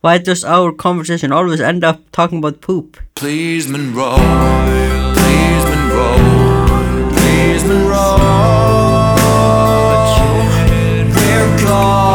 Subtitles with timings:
[0.00, 2.98] Why does our conversation always end up talking about poop?
[3.16, 4.14] Please, Monroe.
[5.16, 7.10] Please, Monroe.
[7.14, 8.18] Please, Monroe.
[11.14, 12.07] We're calling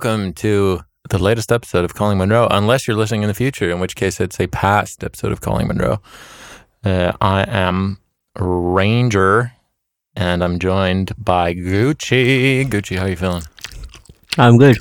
[0.00, 0.78] welcome to
[1.10, 2.46] the latest episode of Calling Monroe.
[2.52, 5.66] Unless you're listening in the future, in which case it's a past episode of Calling
[5.66, 6.00] Monroe.
[6.84, 7.98] Uh, I am
[8.38, 9.54] Ranger,
[10.14, 12.64] and I'm joined by Gucci.
[12.68, 13.42] Gucci, how are you feeling?
[14.38, 14.76] I'm good.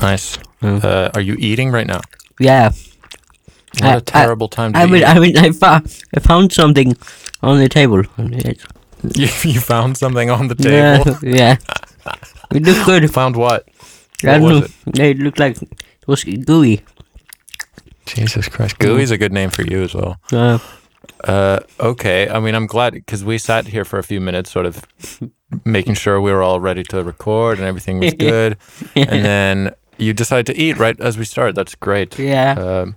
[0.00, 0.36] Nice.
[0.62, 0.84] Mm.
[0.84, 2.00] Uh, are you eating right now?
[2.38, 2.70] Yeah.
[3.80, 5.04] What I- a terrible time to I be mean.
[5.04, 6.96] I mean, I found, I found something
[7.42, 8.04] on the table.
[9.14, 11.18] You, you found something on the Yeah, table.
[11.22, 11.56] yeah.
[12.54, 13.10] It looked good.
[13.12, 13.66] Found what?
[14.22, 15.04] I What don't was know.
[15.04, 16.80] It looked like it was gooey.
[18.06, 18.78] Jesus Christ.
[18.78, 20.16] Gooey's a good name for you as well.
[20.32, 20.58] Uh,
[21.24, 22.28] Uh, okay.
[22.28, 24.84] I mean, I'm glad because we sat here for a few minutes, sort of
[25.64, 28.56] making sure we were all ready to record and everything was good.
[28.94, 31.54] and then you decided to eat right as we start.
[31.54, 32.18] That's great.
[32.18, 32.52] yeah.
[32.58, 32.94] Um,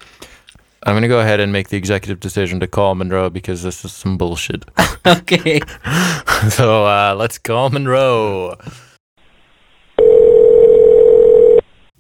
[0.84, 3.84] I'm going to go ahead and make the executive decision to call Monroe because this
[3.86, 4.64] is some bullshit.
[5.06, 5.60] okay.
[6.50, 8.56] so uh, let's call Monroe.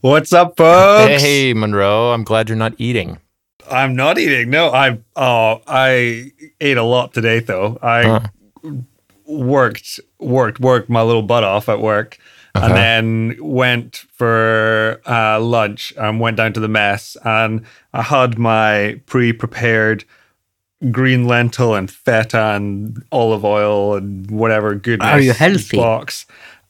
[0.02, 1.22] What's up, folks?
[1.22, 2.12] Hey, Monroe.
[2.12, 3.18] I'm glad you're not eating.
[3.70, 4.50] I'm not eating.
[4.50, 6.32] No, I oh I
[6.62, 7.78] ate a lot today though.
[7.82, 8.04] I
[8.64, 8.72] Huh.
[9.26, 12.18] worked, worked, worked my little butt off at work,
[12.56, 12.66] Uh-huh.
[12.68, 18.38] and then went for uh, lunch and went down to the mess, and I had
[18.38, 20.06] my pre-prepared
[20.92, 25.76] green lentil and feta and olive oil and whatever goodness Are you healthy?
[25.76, 26.26] box.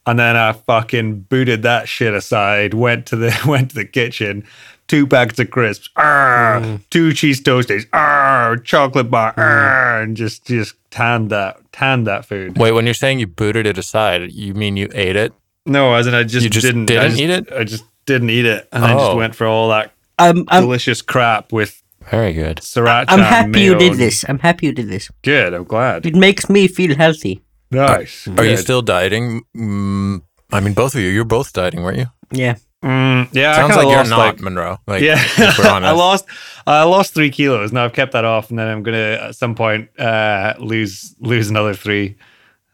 [0.08, 2.74] And then I fucking booted that shit aside.
[2.74, 4.44] Went to the went to the kitchen.
[4.88, 6.80] Two packets of crisps, arr, Mm.
[6.90, 12.58] two cheese toasties, arr, chocolate bar, arr, and just just tanned that tanned that food.
[12.58, 15.34] Wait, when you're saying you booted it aside, you mean you ate it?
[15.66, 17.48] No, as in I just, You just didn't, I didn't just- eat it?
[17.52, 19.18] I just didn't eat it, and I just Oh.
[19.18, 22.58] went for all that I'm, I'm, delicious crap with Very good.
[22.64, 23.06] sriracha.
[23.10, 24.24] I'm and happy you did this.
[24.30, 25.12] I'm happy you did this.
[25.22, 26.06] Good, I'm glad.
[26.06, 27.42] It makes me feel healthy.
[27.72, 28.28] Nice.
[28.28, 29.44] Are you still dieting?
[29.56, 31.10] Mm, I mean, both of you.
[31.10, 32.06] You're both dieting, weren't you?
[32.32, 32.56] Yeah.
[32.84, 34.78] Mm, yeah, Sounds kinda like you're not, like- Monroe.
[34.86, 35.88] Like, yeah, if we're honest.
[35.90, 36.26] I lost.
[36.68, 37.72] I lost three kilos.
[37.72, 38.98] Now I've kept that off, and then I'm gonna
[39.30, 42.16] at some point uh, lose lose another three.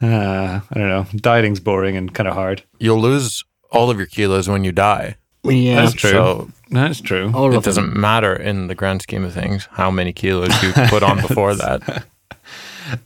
[0.02, 1.06] Uh, I don't know.
[1.16, 2.64] Dieting's boring and kind of hard.
[2.80, 5.16] You'll lose all of your kilos when you die.
[5.46, 5.82] Yeah.
[5.84, 6.10] That's true.
[6.12, 7.32] So That's true.
[7.34, 7.62] All it of them.
[7.64, 11.56] doesn't matter in the grand scheme of things how many kilos you put on before
[11.56, 12.06] that.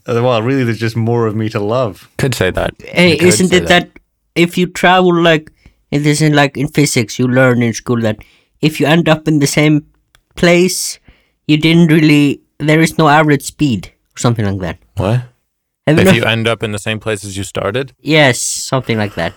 [0.07, 2.09] Uh, Well, really, there's just more of me to love.
[2.17, 2.73] Could say that.
[2.81, 3.89] Hey, you isn't it that.
[4.35, 5.51] if you travel like
[5.91, 8.17] it isn't like in physics you learn in school that
[8.61, 9.81] if you end up in the same
[10.35, 10.99] place
[11.47, 14.77] you didn't really there is no average speed or something like that.
[14.95, 15.21] What?
[15.87, 17.93] Have If know- you end up in the same place as you started?
[18.01, 19.33] yes, something like that.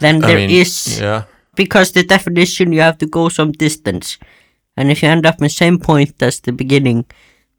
[0.00, 1.24] Then there I is yeah.
[1.56, 4.18] because the definition you have to go some distance,
[4.76, 7.04] and if you end up in the same point as the beginning,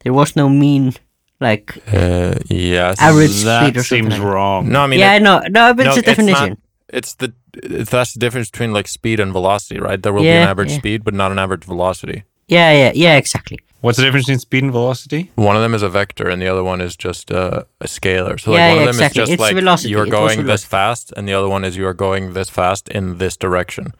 [0.04, 0.94] there was no mean
[1.42, 3.00] like Uh, yes.
[3.00, 4.68] Average speed or something seems like wrong.
[4.70, 5.40] No, I mean, yeah, it- I know.
[5.50, 6.48] No, but no, it's a definition.
[6.50, 6.58] Not,
[6.88, 10.02] it's the it's, that's the difference between like speed and velocity, right?
[10.02, 10.78] There will be an average yeah.
[10.78, 12.24] speed, but not an average velocity.
[12.48, 13.58] Yeah, yeah, yeah, exactly.
[13.80, 15.30] What's the difference between speed and velocity?
[15.34, 18.38] One of them is a vector, and the other one is just uh, a scalar.
[18.38, 19.22] So like Yeah, one yeah, of them exactly.
[19.22, 19.90] is just It's like velocity.
[19.90, 22.88] you're It going this fast, and the other one is you are going this fast
[22.88, 23.92] in this direction.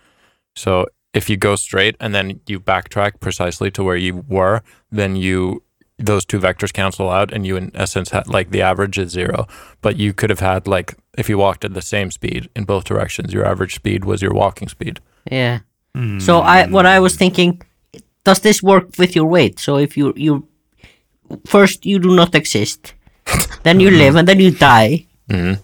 [0.55, 5.17] So if you go straight and then you backtrack precisely to where you were, then
[5.17, 5.63] you
[6.07, 9.47] those two vectors cancel out, and you in essence had like the average is zero.
[9.81, 12.85] But you could have had like if you walked at the same speed in both
[12.85, 15.01] directions, your average speed was your walking speed.
[15.31, 15.61] Yeah.
[16.19, 17.61] So I what I was thinking,
[18.25, 19.59] does this work with your weight?
[19.61, 20.47] So if you you
[21.47, 22.95] first you do not exist,
[23.63, 25.59] then you live and then you die, Mhm.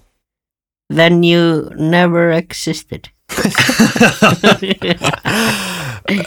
[0.90, 3.08] then you never existed.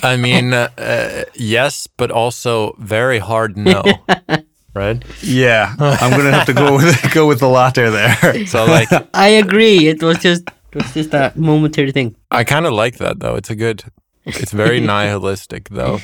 [0.04, 3.84] I mean, uh, uh, yes, but also very hard no.
[4.74, 5.04] right?
[5.22, 8.46] Yeah, I'm gonna have to go with go with the latter there.
[8.48, 9.88] So like I agree.
[9.88, 12.16] It was just it was just a momentary thing.
[12.30, 13.36] I kind of like that though.
[13.36, 13.84] It's a good.
[14.24, 16.00] It's very nihilistic though.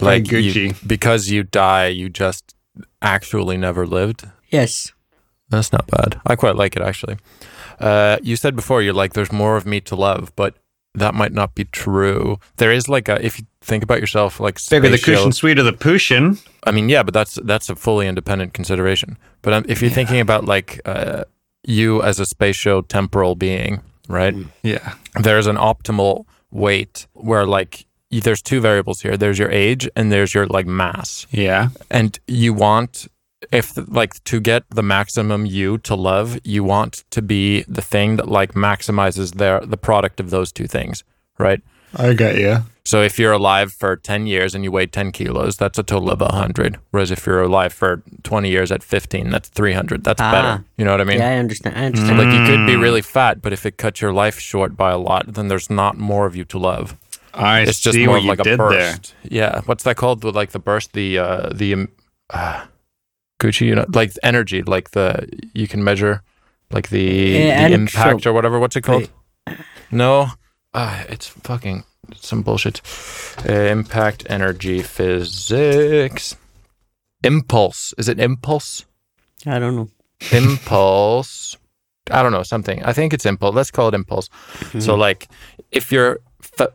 [0.00, 2.54] Like you, because you die, you just
[3.02, 4.26] actually never lived.
[4.48, 4.92] Yes.
[5.50, 6.20] That's not bad.
[6.26, 7.16] I quite like it actually.
[7.80, 10.56] Uh, you said before you're like, there's more of me to love, but
[10.98, 12.38] that might not be true.
[12.56, 15.62] There is like a if you think about yourself like Maybe the spatial- cushion sweeter
[15.62, 16.38] the pushing.
[16.64, 19.16] I mean, yeah, but that's that's a fully independent consideration.
[19.42, 21.24] But um, if you're thinking about like uh,
[21.64, 24.34] you as a spatio-temporal being, right?
[24.62, 24.94] Yeah.
[25.20, 29.16] There's an optimal weight where like there's two variables here.
[29.16, 31.26] There's your age and there's your like mass.
[31.30, 31.68] Yeah.
[31.90, 33.06] And you want
[33.52, 38.16] if like to get the maximum you to love, you want to be the thing
[38.16, 41.04] that like maximizes their the product of those two things,
[41.38, 41.60] right?
[41.96, 42.58] I get you.
[42.84, 46.10] So if you're alive for 10 years and you weigh 10 kilos, that's a total
[46.10, 46.78] of 100.
[46.90, 50.04] Whereas if you're alive for 20 years at 15, that's 300.
[50.04, 50.30] That's Ah.
[50.32, 50.64] better.
[50.78, 51.18] You know what I mean?
[51.18, 51.76] yeah, I understand.
[51.76, 52.18] I So understand.
[52.18, 52.66] like you could Mm.
[52.66, 55.68] be really fat, but if it cuts your life short by a lot, then there's
[55.68, 56.96] not more of you to love.
[57.34, 58.68] I It's just see more what of you like a did there.
[58.68, 59.14] burst.
[59.22, 59.60] Yeah.
[59.66, 60.24] What's that called?
[60.24, 61.88] With like the burst, the uh the
[62.30, 62.64] uh,
[63.40, 66.22] Gucci, you know, like energy, like the you can measure
[66.70, 67.32] like the,
[67.68, 68.58] the impact or whatever.
[68.58, 69.08] What's it called?
[69.90, 70.28] No,
[70.74, 71.84] uh, it's fucking
[72.16, 72.80] some bullshit.
[73.48, 76.36] Uh, impact energy physics.
[77.24, 77.94] Impulse.
[77.96, 78.84] Is it impulse?
[79.46, 79.88] I don't know.
[80.32, 81.56] impulse
[82.10, 84.28] i don't know something i think it's impulse let's call it impulse
[84.80, 85.28] so like
[85.70, 86.18] if you're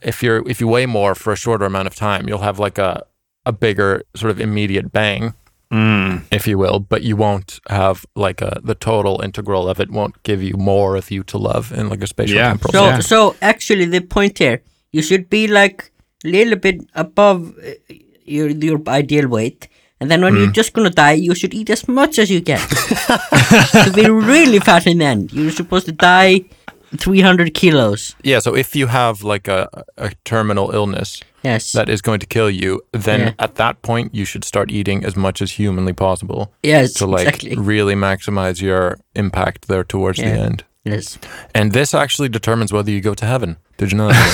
[0.02, 2.78] if you're if you weigh more for a shorter amount of time you'll have like
[2.78, 3.04] a
[3.46, 5.34] a bigger sort of immediate bang
[5.74, 6.22] Mm.
[6.32, 10.16] if you will but you won't have like a the total integral of it won't
[10.24, 12.50] give you more of you to love in like a spatial Yeah.
[12.50, 13.00] temporal So, Yeah.
[13.02, 14.58] so actually, the point here,
[14.92, 15.92] you should be like
[16.26, 19.68] a little bit above uh, your your ideal weight,
[20.00, 20.40] and then when Hmm.
[20.40, 22.60] you're just gonna die, you should eat as much as you can
[23.86, 25.32] to be really fat in the end.
[25.34, 26.42] You're supposed to die
[26.98, 28.16] 300 kilos.
[28.24, 29.68] yeah so if you have like a,
[29.98, 31.72] a terminal illness Yes.
[31.74, 33.34] that is going to kill you then Yeah.
[33.40, 36.94] at that point you should start eating as much as humanly possible yes.
[36.94, 37.56] to like exactly.
[37.56, 40.64] really maximize your impact there towards the end.
[40.86, 41.18] Yes.
[41.56, 43.58] And this actually determines whether you go to heaven.
[43.78, 44.34] Did you know that?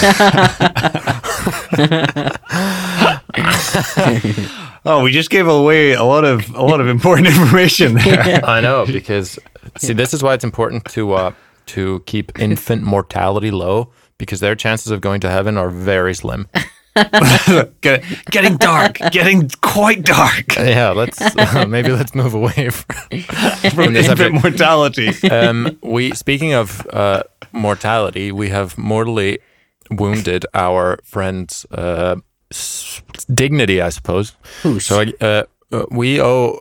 [4.85, 8.44] Oh, we just gave away a lot of a lot of important information there.
[8.45, 9.38] I know because
[9.77, 11.31] see, this is why it's important to uh,
[11.67, 16.47] to keep infant mortality low because their chances of going to heaven are very slim.
[17.81, 22.95] Get, getting dark, getting quite dark Yeah, let's uh, maybe let's move away from,
[23.71, 24.44] from this infant subject.
[24.44, 25.30] mortality.
[25.30, 29.39] Um, we speaking of uh, mortality, we have mortally
[29.91, 32.15] wounded our friend's uh,
[32.51, 33.01] s-
[33.33, 34.35] dignity, I suppose.
[34.63, 34.85] Who's?
[34.85, 36.59] So uh, uh, we owe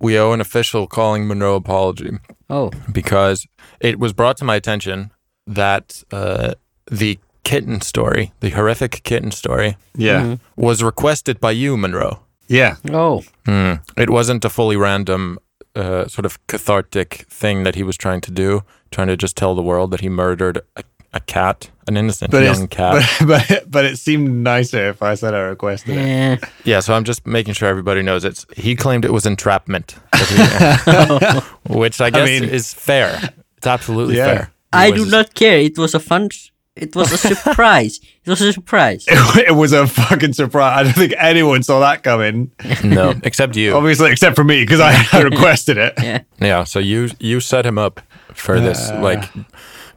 [0.00, 2.10] we owe an official calling Monroe apology
[2.50, 2.70] oh.
[2.92, 3.46] because
[3.80, 5.10] it was brought to my attention
[5.46, 6.54] that uh,
[6.90, 7.18] the
[7.50, 12.18] kitten story, the horrific kitten story, Yeah, was requested by you, Monroe.
[12.48, 12.74] yeah.
[12.92, 13.22] Oh.
[13.44, 13.74] Hmm.
[13.96, 15.38] It wasn't a fully random
[15.76, 19.54] uh, sort of cathartic thing that he was trying to do, trying to just tell
[19.54, 20.82] the world that he murdered a,
[21.12, 22.92] a cat, an innocent But young cat.
[23.20, 26.00] but, but but it seemed nicer if I said I requested it.
[26.06, 26.36] Yeah.
[26.64, 28.46] yeah, so I'm just making sure everybody knows it's.
[28.56, 29.94] He claimed it was entrapment,
[30.28, 31.40] he-
[31.82, 33.10] which I guess mean- is fair.
[33.58, 34.26] It's absolutely Yeah.
[34.26, 34.50] fair.
[34.72, 35.58] I It do was- not care.
[35.58, 36.28] It was a fun.
[36.84, 38.00] It was a surprise.
[38.24, 39.06] it was a surprise.
[39.08, 40.78] It, was a fucking surprise.
[40.78, 42.50] I don't think anyone saw that coming.
[42.84, 43.74] No, except you.
[43.74, 45.94] Obviously, except for me because I, I requested it.
[46.02, 46.22] Yeah.
[46.38, 48.00] Yeah, so you you set him up
[48.34, 49.24] for this like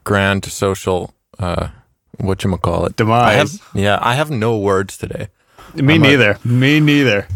[0.06, 1.68] grand social uh
[2.18, 3.28] what you call it Demise.
[3.28, 5.28] I have, yeah, I have no words today.
[5.76, 6.38] Me I'm a- neither.
[6.44, 7.28] Me neither.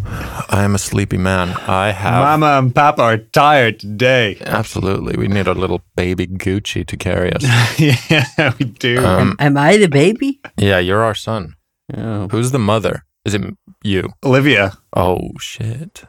[0.49, 1.49] I am a sleepy man.
[1.67, 4.37] I have Mama and Papa are tired today.
[4.45, 5.15] absolutely.
[5.17, 7.43] We need a little baby Gucci to carry us.
[7.79, 9.03] yeah, we do.
[9.05, 10.39] Um, Am I the baby?
[10.57, 11.55] yeah, you're our son.
[11.95, 12.27] Oh.
[12.29, 13.05] Who's the mother?
[13.25, 13.41] Is it
[13.83, 14.09] you?
[14.23, 14.77] Olivia.
[14.95, 16.03] Oh shit.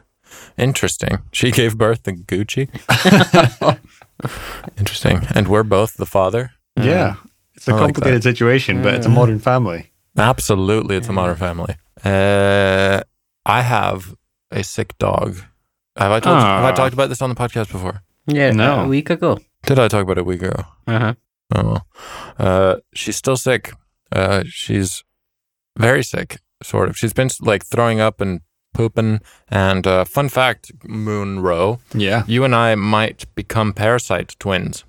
[0.57, 1.19] Interesting.
[1.31, 2.67] She gave birth to Gucci.
[4.77, 5.27] Interesting.
[5.35, 6.51] And we're both the father.
[6.77, 7.15] Yeah.
[7.55, 9.91] It's a I like complicated situation, but it's a modern family.
[10.17, 11.75] Absolutely, it's a modern family.
[12.05, 13.01] Uh,
[13.45, 14.15] I have
[14.51, 15.37] a sick dog.
[15.97, 16.37] Have I told?
[16.37, 16.75] Have I Ah.
[16.75, 18.01] talked about this on the podcast before?
[18.27, 18.51] Yeah.
[18.51, 18.81] No.
[18.81, 19.39] A week ago.
[19.65, 20.63] Did I talk about it a week ago?
[20.87, 21.13] Uh huh.
[21.55, 21.77] Oh,
[22.39, 23.71] uh, she's still sick.
[24.11, 25.03] Uh, she's
[25.77, 26.97] very sick, sort of.
[26.97, 28.41] She's been like throwing up and
[28.73, 29.19] pooping.
[29.49, 32.23] And uh, fun fact, Moonrow, Yeah.
[32.27, 34.83] you and I might become parasite twins,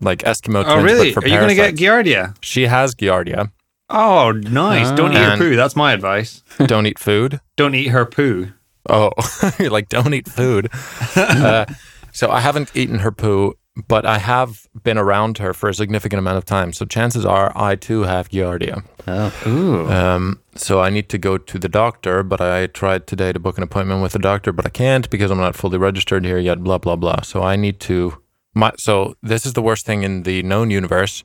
[0.00, 0.68] like Eskimo twins.
[0.68, 1.12] Oh, really?
[1.12, 1.80] But Are for you going to get parasites.
[1.80, 2.36] Giardia?
[2.40, 3.50] She has Giardia.
[3.92, 4.90] Oh, nice.
[4.96, 5.56] Don't eat her And- poo.
[5.56, 6.42] That's my advice.
[6.66, 7.40] Don't eat food.
[7.56, 8.52] Don't eat her poo.
[8.88, 9.12] Oh,
[9.60, 10.68] you're like, don't eat food.
[11.16, 11.66] uh,
[12.10, 13.54] so I haven't eaten her poo,
[13.86, 16.72] but I have been around her for a significant amount of time.
[16.72, 18.82] So chances are I too have Giardia.
[19.06, 19.32] Oh.
[19.46, 19.88] Ooh.
[19.88, 23.56] Um, so I need to go to the doctor, but I tried today to book
[23.56, 26.64] an appointment with the doctor, but I can't because I'm not fully registered here yet,
[26.64, 27.20] blah, blah, blah.
[27.22, 28.18] So I need to.
[28.54, 31.22] My, so this is the worst thing in the known universe.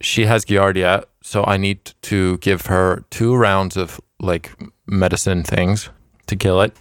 [0.00, 1.04] She has Giardia.
[1.28, 4.50] So I need to give her two rounds of like
[4.86, 5.90] medicine things
[6.26, 6.72] to kill it.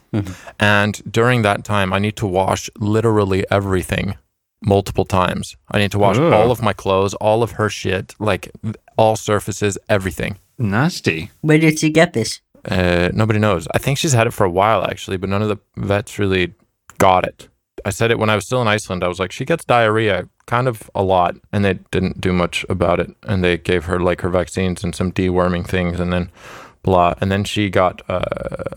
[0.60, 4.16] And during that time, I need to wash literally everything
[4.62, 5.58] multiple times.
[5.70, 6.34] I need to wash Ugh.
[6.34, 8.50] all of my clothes, all of her shit, like
[8.98, 10.38] all surfaces, everything.
[10.58, 11.30] Nasty.
[11.42, 12.42] Where did she get this?
[12.66, 13.68] Uh, nobody knows.
[13.75, 16.54] I think she's had it for a while actually, but none of the vets really
[16.98, 17.50] got it.
[17.86, 19.04] I said it when I was still in Iceland.
[19.04, 22.66] I was like, she gets diarrhea kind of a lot, and they didn't do much
[22.70, 23.12] about it.
[23.24, 26.32] And they gave her like her vaccines and some deworming things, and then
[26.82, 27.13] blah.
[27.22, 28.24] And then she got uh,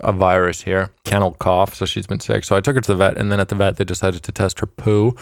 [0.00, 1.75] a virus here, kennel cough.
[1.75, 2.45] So she's been sick.
[2.45, 4.33] So I took her to the vet, and then at the vet they decided to
[4.33, 5.17] test her poo,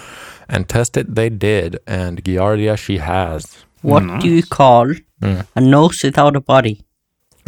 [0.49, 3.65] and test it they did, and Giardia she has.
[3.83, 6.83] What do you call a nose without a body?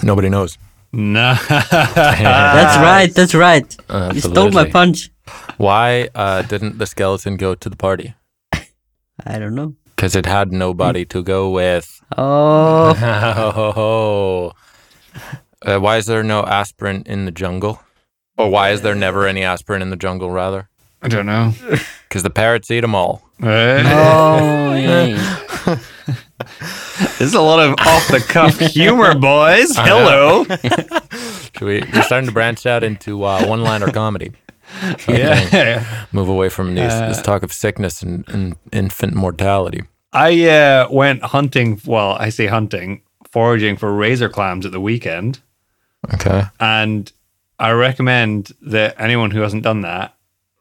[0.03, 0.57] Nobody knows.
[0.93, 1.35] Nah.
[1.49, 3.77] That's right, that's right.
[4.15, 5.11] You stole my punch.
[5.57, 8.15] Why uh, didn't the skeleton go to the party?
[9.27, 9.75] I don't know.
[9.97, 12.01] Because it had nobody to go with.
[12.17, 12.95] Oh,
[13.77, 14.53] Oh.
[15.63, 17.83] Uh, why is there no aspirin in the jungle?
[18.39, 20.69] Or why is there never any aspirin in the jungle, rather?
[21.03, 21.53] I don't know.
[22.09, 23.23] Because the parrots eat them all.
[23.41, 23.83] Eh?
[23.87, 25.77] oh, yeah.
[26.99, 29.77] This is a lot of off the cuff humor, boys.
[29.77, 30.45] Hello.
[30.45, 34.33] Should we, we're starting to branch out into uh, one liner comedy.
[35.09, 36.07] Yeah.
[36.13, 39.83] Move away from these, this talk of sickness and, and infant mortality.
[40.13, 41.81] I uh, went hunting.
[41.87, 45.41] Well, I say hunting, foraging for razor clams at the weekend.
[46.15, 46.45] Okay.
[46.59, 47.13] And
[47.59, 50.15] I recommend that anyone who hasn't done that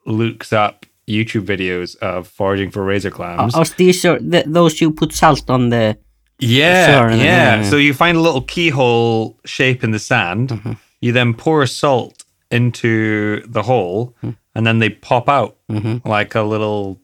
[0.05, 3.55] looks up YouTube videos of foraging for razor clams.
[3.55, 5.97] Are these are th- those you put salt on the?
[6.39, 7.23] Yeah, Sure, yeah.
[7.23, 7.69] yeah, yeah.
[7.69, 10.49] So you find a little keyhole shape in the sand.
[10.49, 10.73] Mm-hmm.
[11.01, 14.31] You then pour salt into the hole, Mm-hmm.
[14.55, 15.57] and then they pop out
[16.05, 16.99] like a little.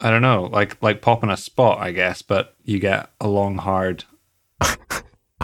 [0.00, 2.22] I don't know, like like popping a spot, I guess.
[2.22, 4.04] But you get a long, hard.
[4.60, 4.74] uh,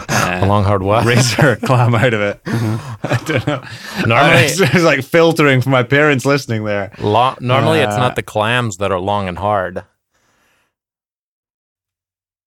[0.09, 1.05] A long hard what?
[1.05, 2.41] razor clam out of it.
[2.47, 3.63] I don't know.
[4.07, 6.93] Normally- it's, it's like filtering for my parents listening there.
[7.01, 9.85] Lo- normally, it's Uh, not the clams that are long and hard.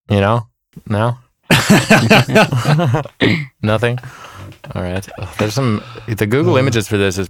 [0.10, 0.48] You know?
[0.88, 1.18] No?
[3.62, 4.00] Nothing?
[4.76, 5.08] All right.
[5.18, 5.84] Ugh, There's some.
[6.08, 7.30] The Google images for this is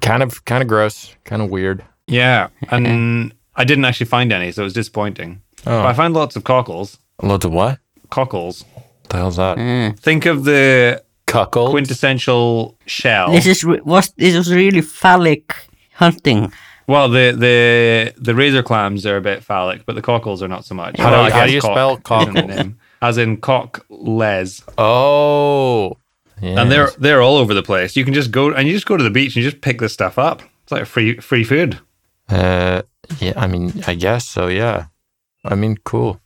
[0.00, 1.84] kind of kind of gross, kind of weird.
[2.06, 5.40] Yeah, and I didn't actually find any, so it was disappointing.
[5.64, 6.98] But I Oh, found lots of cockles.
[7.22, 7.78] loads of what?
[8.10, 8.64] Cockles.
[8.74, 9.56] What the hell's that?
[9.56, 9.98] Mm.
[9.98, 11.70] Think of the Cuckold.
[11.70, 13.30] quintessential shell.
[13.32, 15.54] This is re- was this was really phallic
[15.94, 16.52] hunting.
[16.86, 20.64] well, the the the razor clams are a bit phallic, but the cockles are not
[20.64, 20.98] so much.
[20.98, 22.48] How do- Well, I how do you cock spell is in the cockle?
[22.56, 22.78] name.
[23.00, 25.96] As in cock les, Oh.
[26.44, 27.96] And they're they're all over the place.
[27.96, 29.80] You can just go and you just go to the beach and you just pick
[29.80, 30.42] this stuff up.
[30.62, 31.78] It's like free free food.
[32.28, 32.82] Uh,
[33.18, 33.34] yeah.
[33.36, 34.46] I mean, I guess so.
[34.48, 34.86] Yeah.
[35.44, 36.20] I mean, cool.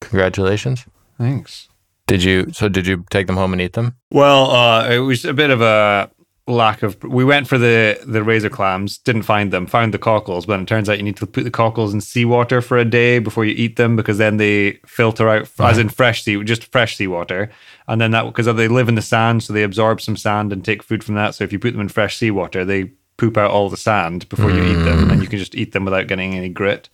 [0.00, 0.84] Congratulations.
[1.18, 1.68] Thanks.
[2.06, 2.52] Did you?
[2.52, 3.96] So did you take them home and eat them?
[4.10, 6.10] Well, uh, it was a bit of a
[6.48, 7.02] lack of.
[7.04, 9.66] We went for the the razor clams, didn't find them.
[9.66, 12.60] Found the cockles, but it turns out you need to put the cockles in seawater
[12.60, 16.22] for a day before you eat them because then they filter out, as in fresh
[16.22, 17.50] sea, just fresh seawater,
[17.86, 20.64] and then that because they live in the sand, so they absorb some sand and
[20.64, 21.34] take food from that.
[21.34, 24.50] So if you put them in fresh seawater, they poop out all the sand before
[24.50, 26.88] you eat them, and you can just eat them without getting any grit.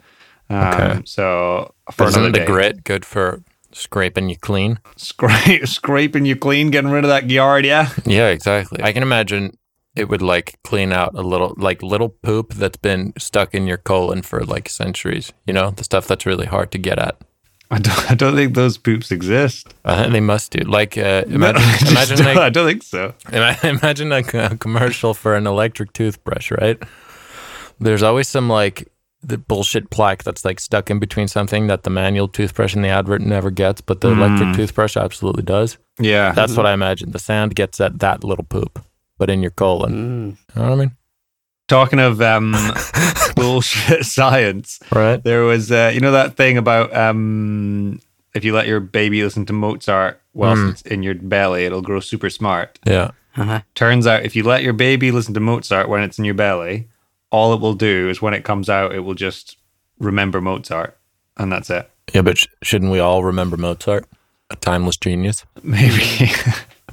[0.51, 1.03] Um, Okay.
[1.07, 3.43] So for another Isn't the day, grit good for
[3.75, 4.79] scraping you clean?
[4.97, 7.93] scrape, scraping you clean, getting rid of that giardia.
[8.07, 8.83] Yeah, Yeah, exactly.
[8.83, 9.57] I can imagine
[9.97, 13.77] it would like clean out a little, like little poop that's been stuck in your
[13.79, 15.33] colon for like centuries.
[15.47, 17.17] You know, the stuff that's really hard to get at.
[17.71, 19.73] I don't, I don't think those poops exist.
[19.85, 20.65] Uh, they must do.
[20.65, 23.15] Like, uh, imagine, I imagine, don't- I don't think so.
[23.33, 26.81] ima- imagine a, a commercial for an electric toothbrush, right?
[27.81, 28.89] There's always some like
[29.27, 32.89] the bullshit plaque that's like stuck in between something that the manual toothbrush in the
[32.89, 35.79] advert never gets, but the electric toothbrush absolutely does.
[35.99, 36.33] Yeah.
[36.33, 37.11] That's what I imagine.
[37.13, 38.85] The sand gets at that little poop,
[39.19, 40.37] but in your colon.
[40.55, 40.97] You know what I mean?
[41.69, 42.55] Talking of um,
[43.37, 45.23] bullshit science, Right.
[45.23, 48.01] there was, uh, you know, that thing about um,
[48.35, 50.69] if you let your baby listen to Mozart whilst Hmm.
[50.69, 52.79] it's in your belly, it'll grow super smart.
[52.87, 53.13] Yeah.
[53.37, 53.63] Uh-huh.
[53.75, 56.89] Turns out if you let your baby listen to Mozart when it's in your belly,
[57.35, 59.57] all it will do is when it comes out, it will just
[59.99, 60.97] remember Mozart.
[61.37, 61.91] And that's it.
[62.13, 64.07] Yeah, but sh- shouldn't we all remember Mozart?
[64.51, 65.45] A timeless genius.
[65.63, 66.31] Maybe.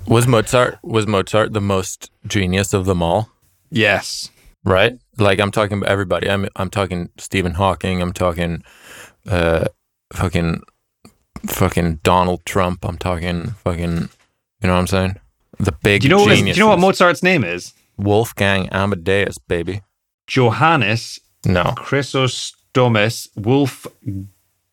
[0.07, 3.29] Was Mozart was Mozart the most genius of them all?
[3.69, 4.31] yes.
[4.63, 4.97] Right?
[5.17, 6.29] Like I'm talking about everybody.
[6.29, 8.01] I'm I'm talking Stephen Hawking.
[8.01, 8.63] I'm talking
[9.27, 9.65] uh
[10.13, 10.61] fucking
[11.45, 12.83] fucking Donald Trump.
[12.83, 14.09] I'm talking fucking
[14.61, 15.15] you know what I'm saying?
[15.59, 17.73] The big Do you know, what, do you know what Mozart's name is?
[17.97, 19.81] Wolfgang Amadeus, baby.
[20.31, 21.63] Johannes No.
[21.75, 23.85] Chrysostomus Wolf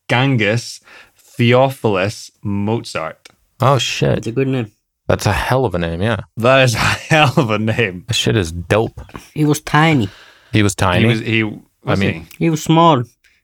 [0.09, 0.81] Gangus
[1.17, 3.29] Theophilus Mozart.
[3.61, 4.19] Oh shit.
[4.19, 4.71] It's a good name.
[5.09, 6.21] That's a hell of a name, yeah.
[6.37, 6.79] That is a
[7.11, 8.05] hell of a name.
[8.07, 9.01] That shit is dope.
[9.35, 10.09] He was tiny.
[10.53, 11.01] He was tiny.
[11.01, 11.43] He was he.
[11.43, 12.45] Was I mean- he?
[12.45, 13.03] He was small.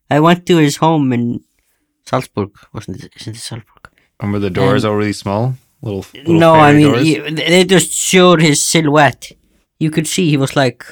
[0.08, 1.42] I went to his home in
[2.06, 2.50] Salzburg.
[2.72, 3.12] Wasn't it?
[3.20, 3.88] Isn't it Salzburg?
[4.20, 5.54] And were the doors all really small?
[5.82, 6.06] Little.
[6.14, 9.32] little no, I mean he, they just showed his silhouette.
[9.80, 10.84] You could see he was like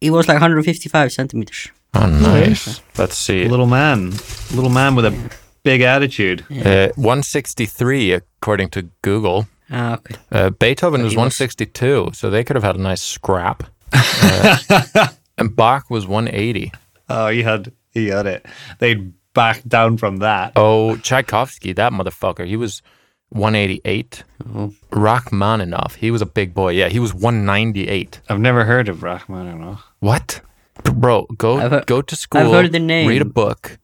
[0.00, 1.68] he was like 155 centimeters.
[1.94, 2.80] oh, nice.
[2.96, 3.48] Let's see.
[3.48, 4.10] little man,
[4.52, 5.30] little man with a
[5.62, 6.42] big attitude.
[6.50, 9.46] Uh, 163, according to Google.
[9.70, 10.14] Ah, okay.
[10.32, 13.64] Uh, Beethoven was he was- 162, so they could have had a nice scrap.
[14.20, 16.72] Uh, and Bach was 180.
[17.08, 18.44] Oh, he had he had it.
[18.80, 20.52] They'd back down from that.
[20.56, 22.82] Oh, Tchaikovsky, that motherfucker, he was
[23.30, 24.24] 188.
[24.54, 24.72] Oh.
[24.90, 26.70] Rachmaninoff, he was a big boy.
[26.72, 28.20] Yeah, he was 198.
[28.28, 29.82] I've never heard of Rachmaninoff.
[30.00, 30.40] What?
[30.84, 32.52] Bro, go I've go to school.
[32.52, 33.08] heard the name.
[33.08, 33.78] Read a book.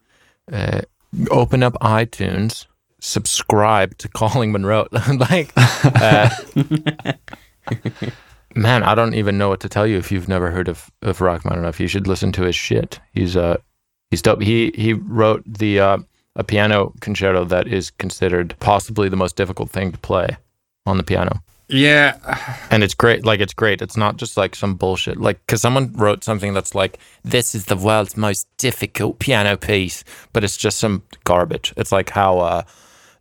[0.51, 0.83] Uh,
[1.31, 2.67] open up iTunes.
[3.01, 4.87] Subscribe to Calling Monroe.
[4.93, 6.31] like, uh,
[8.55, 11.21] man, I don't even know what to tell you if you've never heard of of
[11.21, 11.81] Rachmaninoff.
[11.81, 13.01] You should listen to his shit.
[13.13, 13.59] He's uh
[14.11, 14.41] he's dope.
[14.41, 15.99] He he wrote the uh,
[16.37, 20.37] a piano concerto that is considered possibly the most difficult thing to play
[20.87, 22.19] on the piano Yeah,
[22.71, 23.81] and it's great like it's great.
[23.81, 25.19] It's not just like some bullshit.
[25.19, 30.05] Like because someone wrote something that's like this is the world's most difficult piano piece
[30.33, 31.73] but it's just some garbage.
[31.77, 32.63] It's like how uh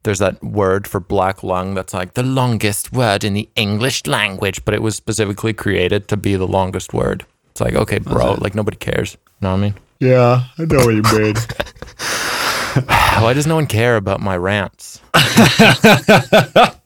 [0.03, 4.65] there's that word for black lung that's like the longest word in the english language
[4.65, 7.25] but it was specifically created to be the longest word.
[7.51, 9.13] It's like okay bro like nobody cares.
[9.13, 9.75] You know what i mean?
[9.99, 11.35] Yeah, I know what you mean.
[13.21, 14.99] why does no one care about my rants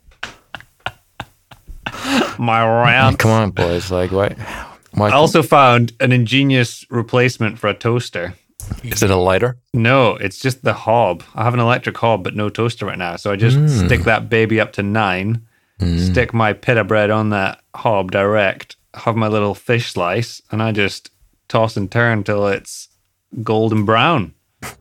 [2.39, 3.19] My rant.
[3.19, 4.37] come on boys like what?
[4.91, 8.33] why I also found an ingenious replacement for a toaster.
[8.83, 11.23] is it a lighter No, it's just the hob.
[11.35, 13.15] I have an electric hob, but no toaster right now.
[13.15, 13.67] So I just hmm.
[13.67, 15.45] stick that baby up to nine,
[15.79, 15.97] hmm.
[15.97, 20.71] stick my pita bread on that hob direct, have my little fish slice, and I
[20.71, 21.11] just
[21.47, 22.89] toss and turn till it's
[23.43, 24.33] golden brown.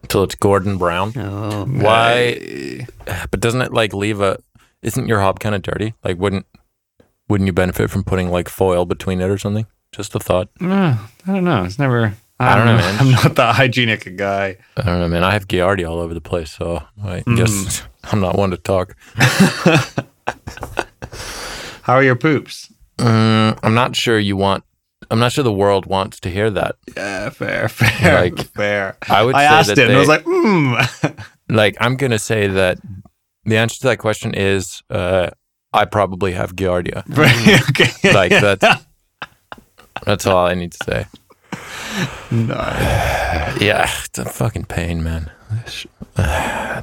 [0.09, 2.87] Till it's gordon brown Oh, Why?
[3.31, 4.38] But doesn't it like leave a?
[4.83, 5.94] Isn't your hob kind of dirty?
[6.02, 6.46] Like, wouldn't
[7.28, 9.66] wouldn't you benefit from putting like foil between it or something?
[9.92, 10.48] Just a thought.
[10.60, 11.64] Uh, I don't know.
[11.64, 12.14] It's never.
[12.38, 12.96] I don't know, man.
[13.00, 14.58] I'm not that hygienic a guy.
[14.76, 15.24] I don't know, man.
[15.24, 18.94] I have Giardi all over the place, so I guess I'm not one to talk.
[21.82, 22.72] How are your poops?
[22.98, 24.64] Mm, I'm not sure you want.
[25.10, 26.76] I'm not sure the world wants to hear that.
[26.96, 28.96] Yeah, fair, fair, Like, fair.
[29.08, 31.24] I would I say asked that him, and I was like, mm.
[31.48, 32.78] Like, I'm gonna say that
[33.44, 35.30] the answer to that question is uh,
[35.76, 37.04] I probably have Giardia.
[37.70, 38.12] okay.
[38.12, 38.84] Like that's
[40.04, 41.06] that's all I need to say.
[42.30, 42.54] no.
[43.60, 45.30] Yeah, it's a fucking pain, man.
[45.66, 45.86] It's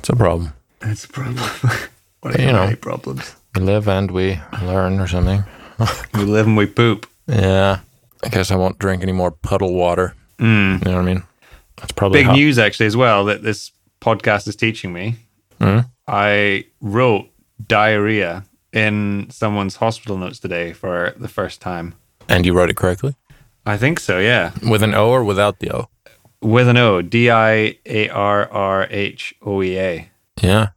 [0.09, 0.53] a problem.
[0.81, 1.43] It's a problem.
[2.21, 2.75] what are You know.
[2.81, 3.35] problems?
[3.55, 5.43] We live and we learn or something.
[6.13, 7.07] We live and we poop.
[7.27, 7.79] Yeah.
[8.23, 10.15] I guess I won't drink any more puddle water.
[10.39, 10.85] Mm.
[10.85, 11.23] You know what I mean?
[11.77, 15.15] That's probably Big how- news, actually, as well, that this podcast is teaching me.
[15.59, 15.85] Mhm.
[16.07, 17.27] I wrote
[17.67, 18.43] diarrhea
[18.73, 21.95] in someone's hospital notes today for the first time.
[22.27, 23.15] And you wrote it correctly?
[23.65, 24.51] I think so, yeah.
[24.67, 25.89] With an O or without the O?
[26.41, 30.09] With an O, D I A R R H O E A.
[30.41, 30.69] Yeah.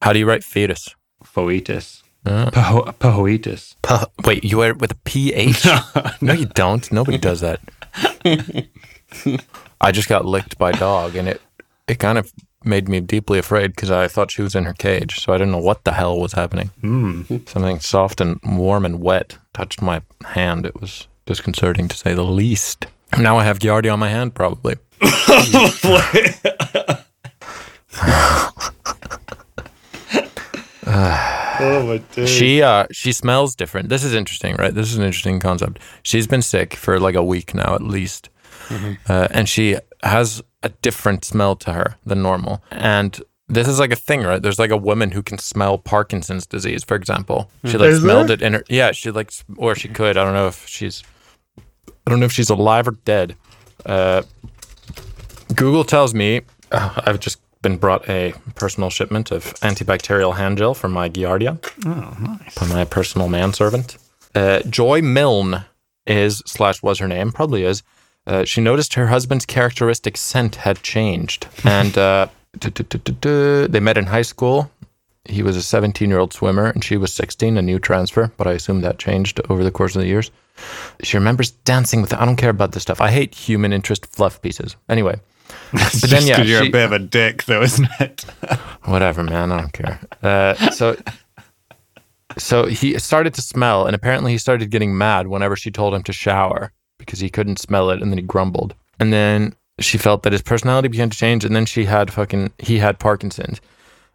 [0.00, 0.94] How do you write fetus?
[1.22, 2.02] Foetus.
[2.24, 3.76] Uh, Po- Poetus.
[3.82, 5.66] pu- wait, you write it with a PH?
[6.22, 6.90] no, you don't.
[6.92, 7.60] Nobody does that.
[9.80, 11.40] I just got licked by a dog and it,
[11.88, 12.32] it kind of
[12.64, 15.20] made me deeply afraid because I thought she was in her cage.
[15.20, 16.70] So I didn't know what the hell was happening.
[16.82, 17.48] Mm.
[17.48, 20.66] Something soft and warm and wet touched my hand.
[20.66, 22.86] It was disconcerting to say the least.
[23.18, 24.76] Now I have Giardi on my hand, probably.
[31.62, 32.28] Oh my dude.
[32.28, 33.88] She uh she smells different.
[33.88, 34.74] This is interesting, right?
[34.74, 35.78] This is an interesting concept.
[36.02, 38.28] She's been sick for like a week now at least,
[39.08, 42.62] uh, and she has a different smell to her than normal.
[42.70, 44.40] And this is like a thing, right?
[44.40, 47.50] There's like a woman who can smell Parkinson's disease, for example.
[47.64, 48.34] She like Is smelled there?
[48.34, 48.64] it in her.
[48.68, 50.16] Yeah, she like, or she could.
[50.16, 51.02] I don't know if she's.
[52.06, 53.36] I don't know if she's alive or dead.
[53.84, 54.22] Uh,
[55.54, 60.72] Google tells me uh, I've just been brought a personal shipment of antibacterial hand gel
[60.74, 62.54] from my Giardia Oh, nice.
[62.58, 63.96] by my personal manservant.
[64.34, 65.64] Uh, Joy Milne
[66.06, 67.82] is slash was her name, probably is.
[68.30, 72.28] Uh, she noticed her husband's characteristic scent had changed, and uh,
[72.60, 74.70] they met in high school.
[75.24, 78.46] He was a 17 year old swimmer, and she was 16, a new transfer, but
[78.46, 80.30] I assume that changed over the course of the years.
[81.02, 82.14] She remembers dancing with.
[82.14, 83.00] I don't care about this stuff.
[83.00, 84.76] I hate human interest fluff pieces.
[84.88, 85.18] Anyway,
[85.72, 88.22] But then, yeah, you're she- a bit of a dick, though, isn't it?
[88.84, 89.50] Whatever, man.
[89.50, 90.00] I don't care.
[90.22, 90.96] Uh, so,
[92.38, 96.04] so he started to smell, and apparently he started getting mad whenever she told him
[96.04, 96.72] to shower
[97.10, 98.76] because he couldn't smell it, and then he grumbled.
[99.00, 102.52] And then she felt that his personality began to change, and then she had fucking
[102.58, 103.60] he had Parkinson's.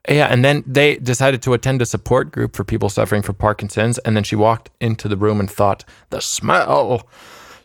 [0.08, 3.98] Yeah, and then they decided to attend a support group for people suffering from Parkinson's,
[4.00, 7.06] and then she walked into the room and thought the smell.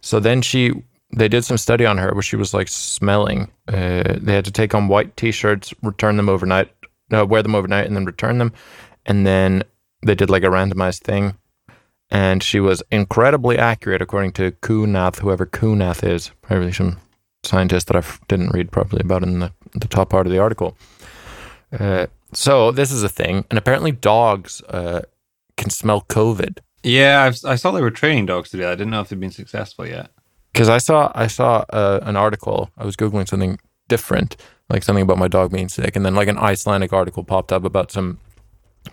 [0.00, 0.72] So then she
[1.12, 3.50] they did some study on her where she was like smelling.
[3.68, 6.72] Uh, they had to take on white t-shirts, return them overnight,
[7.10, 8.52] no, wear them overnight, and then return them.
[9.06, 9.62] And then
[10.04, 11.36] they did like a randomized thing,
[12.10, 16.98] and she was incredibly accurate according to Kunath, whoever Kunath is, probably some
[17.42, 20.38] scientist that I f- didn't read properly about in the, the top part of the
[20.38, 20.76] article.
[21.78, 25.02] Uh, so this is a thing, and apparently dogs uh,
[25.56, 26.58] can smell COVID.
[26.82, 28.66] Yeah, I've, I saw they were training dogs today.
[28.66, 30.10] I didn't know if they'd been successful yet.
[30.52, 32.70] because I saw I saw uh, an article.
[32.76, 34.36] I was googling something different,
[34.68, 37.64] like something about my dog being sick, and then like an Icelandic article popped up
[37.64, 38.18] about some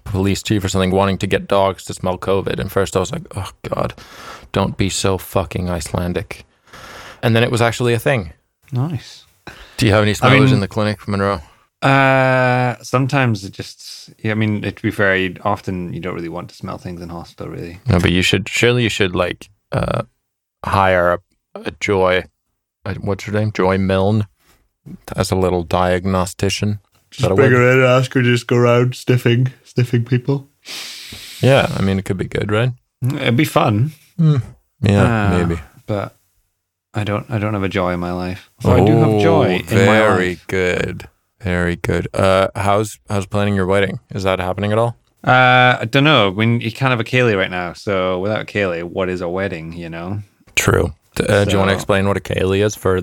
[0.03, 2.59] police chief or something wanting to get dogs to smell COVID.
[2.59, 3.93] And first I was like, oh god,
[4.51, 6.45] don't be so fucking Icelandic.
[7.23, 8.33] And then it was actually a thing.
[8.71, 9.25] Nice.
[9.77, 11.41] Do you have any smellers mean- in the clinic, Monroe?
[11.81, 16.27] Uh, sometimes it just, yeah, I mean, to be fair, you often you don't really
[16.27, 17.79] want to smell things in hospital, really.
[17.87, 20.01] No, but you should surely you should like uh,
[20.65, 21.19] hire a,
[21.53, 22.23] a Joy.
[22.83, 23.51] A, what's her name?
[23.51, 24.25] Joy Milne
[25.15, 26.79] as a little diagnostician.
[27.11, 27.53] Is that a word?
[27.53, 30.49] in and ask her to just go around sniffing, sniffing people.
[31.41, 32.71] Yeah, I mean it could be good, right?
[33.03, 33.91] It'd be fun.
[34.17, 34.39] Yeah,
[34.83, 35.61] Ah, maybe.
[35.85, 36.15] But
[36.95, 38.49] I don't, I don't have a joy in my life.
[38.65, 40.47] Oh, I do have joy in my very life.
[40.47, 41.07] good,
[41.41, 42.07] very good.
[42.13, 43.99] Uh, how's how's planning your wedding?
[44.09, 44.95] Is that happening at all?
[45.23, 46.31] Uh, I don't know.
[46.31, 49.73] When you can't have a ceilidh right now, so without ceilidh, what is a wedding?
[49.73, 50.19] You know,
[50.55, 50.93] True.
[51.15, 53.01] D- Uh, do you want to explain what a ceilidh is for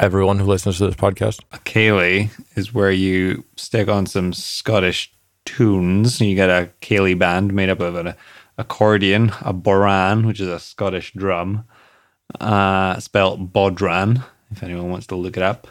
[0.00, 1.40] everyone who listens to this podcast?
[1.52, 5.10] a ceilidh is where you stick on some Scottish
[5.44, 6.20] tunes.
[6.20, 8.14] You get a ceilidh band made up of an
[8.58, 11.64] accordion, a bodhrán, which is a Scottish drum,
[12.40, 15.68] uh, spelt bodhrán, if anyone wants to look it up,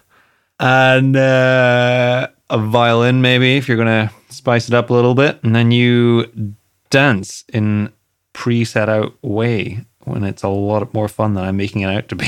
[0.60, 5.40] and uh, a violin, maybe, if you're going to spice it up a little bit.
[5.44, 6.54] And then you
[6.90, 7.92] dance in
[8.34, 12.16] pre-set out way when it's a lot more fun than I'm making it out to
[12.16, 12.28] be.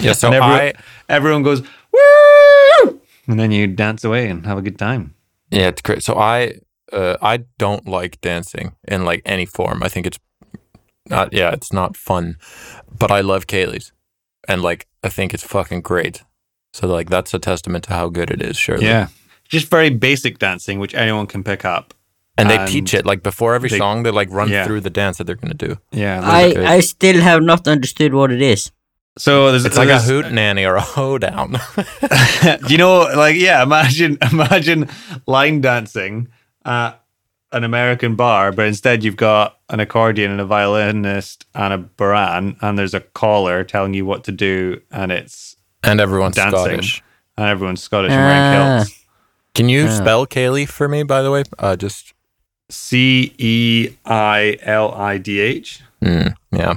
[0.00, 0.72] Yeah, so And everyone, I
[1.08, 5.14] everyone goes woo, and then you dance away and have a good time.
[5.52, 6.02] Yeah, it's great.
[6.02, 6.54] So I
[6.92, 9.82] uh, I don't like dancing in like any form.
[9.82, 10.18] I think it's
[11.08, 12.36] not yeah, it's not fun.
[12.98, 13.92] But I love ceilidh's,
[14.48, 16.24] and like I think it's fucking great.
[16.72, 18.56] So like that's a testament to how good it is.
[18.56, 18.86] Surely.
[18.86, 19.08] Yeah,
[19.48, 21.94] just very basic dancing, which anyone can pick up.
[22.38, 24.04] And they And teach it like before every they- song.
[24.04, 24.64] They like run yeah.
[24.66, 25.76] through the dance that they're gonna do.
[25.92, 26.76] Yeah, I.
[26.76, 28.72] I still have not understood what it is.
[29.18, 31.52] So there's It's like a hoot nanny or a hoedown.
[31.76, 31.84] Do
[32.68, 34.88] you know, like yeah, imagine imagine
[35.26, 36.28] line dancing
[36.64, 36.98] at
[37.52, 42.56] an American bar, but instead you've got an accordion and a violinist and a bodhrán,
[42.62, 47.02] and there's a caller telling you what to do, and it's and everyone's dancing, Scottish.
[47.36, 48.76] and everyone's Scottish and wearing Ah.
[48.78, 49.04] kilts.
[49.54, 49.98] Can you Yeah.
[50.00, 51.42] spell ceilidh for me, by the way?
[51.58, 52.14] Uh, just
[52.70, 55.80] C E I L I D H.
[56.02, 56.76] mm, yeah,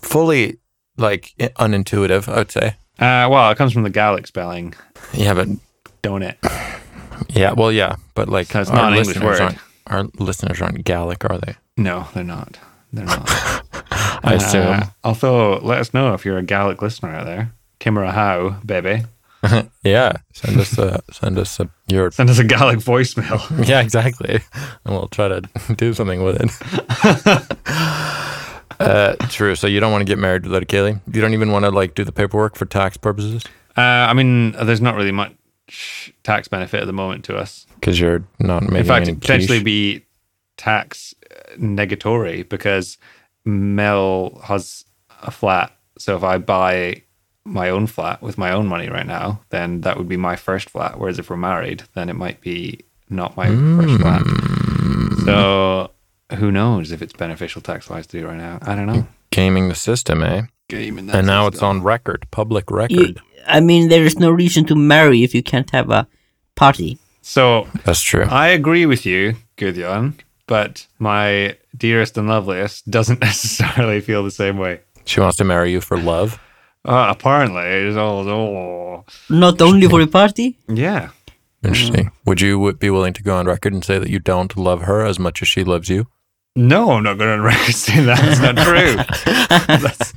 [0.00, 0.58] fully
[0.96, 2.28] like unintuitive.
[2.28, 2.76] I would say.
[2.98, 4.74] Uh, well, it comes from the Gaelic spelling,
[5.12, 5.48] Yeah, but
[6.02, 6.38] don't it?
[7.30, 9.40] yeah, well, yeah, but like So it's our not an English listeners word.
[9.40, 11.56] aren't our listeners aren't Gaelic, are they?
[11.76, 12.58] No, they're not.
[12.92, 13.24] They're not.
[14.24, 14.66] I assume.
[14.66, 17.52] Uh, although, let us know if you're a Gaelic listener out there.
[17.80, 19.04] Kimura how, baby.
[19.82, 23.66] yeah, send us a send us a your Send us a Gaelic voicemail.
[23.68, 24.34] yeah exactly,
[24.84, 25.42] and we'll try to
[25.74, 26.50] do something with it.
[28.82, 29.54] Uh, true.
[29.54, 31.00] So you don't want to get married without a ceilidh.
[31.12, 33.44] You don't even want to like do the paperwork for tax purposes
[33.76, 35.32] Uh, I mean, there's not really much
[36.22, 37.66] tax benefit at the moment to us.
[37.80, 39.64] because you're not making In fact, any it'd potentially quiche.
[39.64, 40.06] be
[40.56, 42.98] tax uh, negatory because
[43.44, 44.84] Mel has
[45.22, 45.72] a flat.
[45.98, 47.02] So if I buy
[47.44, 50.70] my own flat with my own money right now, then that would be my first
[50.70, 50.98] flat.
[50.98, 54.22] Whereas if we're married, then it might be not my first flat.
[55.24, 55.90] So
[56.34, 58.58] who knows if it's beneficial tax wise to do right now?
[58.62, 59.06] I don't know.
[59.30, 60.42] gaming the system, eh?
[60.68, 63.20] Game in and now it's on record, public You, record.
[63.46, 66.06] I mean, there is no reason to marry if you can't have a
[66.54, 66.98] party.
[67.22, 68.24] So That's true.
[68.24, 70.14] I agree with you, Gudjon,
[70.46, 74.80] but my dearest and loveliest doesn't necessarily feel the same way.
[75.04, 76.40] She wants to marry you for love.
[76.84, 80.56] Uh, apparently, it's all, oh, Not only for a party.
[80.68, 81.10] yeah.
[81.64, 82.10] Interesting.
[82.26, 85.04] Would you be willing to go on record and say that you don't love her
[85.06, 86.08] as much as she loves you?
[86.54, 88.18] No, I'm not going to record say that.
[88.20, 88.96] That's not true.
[89.66, 90.12] That's-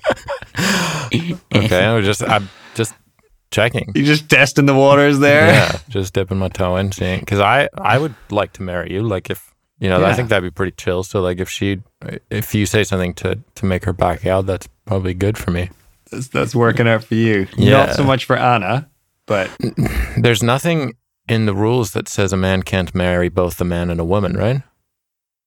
[1.56, 2.94] Okay, I was just I'm just
[3.52, 3.92] checking.
[3.96, 5.48] You just testing the waters there.
[5.48, 9.02] Yeah, just dipping my toe in, seeing because I I would like to marry you.
[9.02, 11.04] Like if you know, I think that'd be pretty chill.
[11.04, 11.82] So like if she,
[12.30, 15.70] if you say something to to make her back out, that's probably good for me.
[16.12, 17.48] That's, that's working out for you.
[17.58, 17.86] Yeah.
[17.86, 18.90] Not so much for Anna,
[19.26, 19.50] but
[20.18, 20.96] There's nothing
[21.30, 24.34] in the rules that says a man can't marry both a man and a woman,
[24.34, 24.62] right?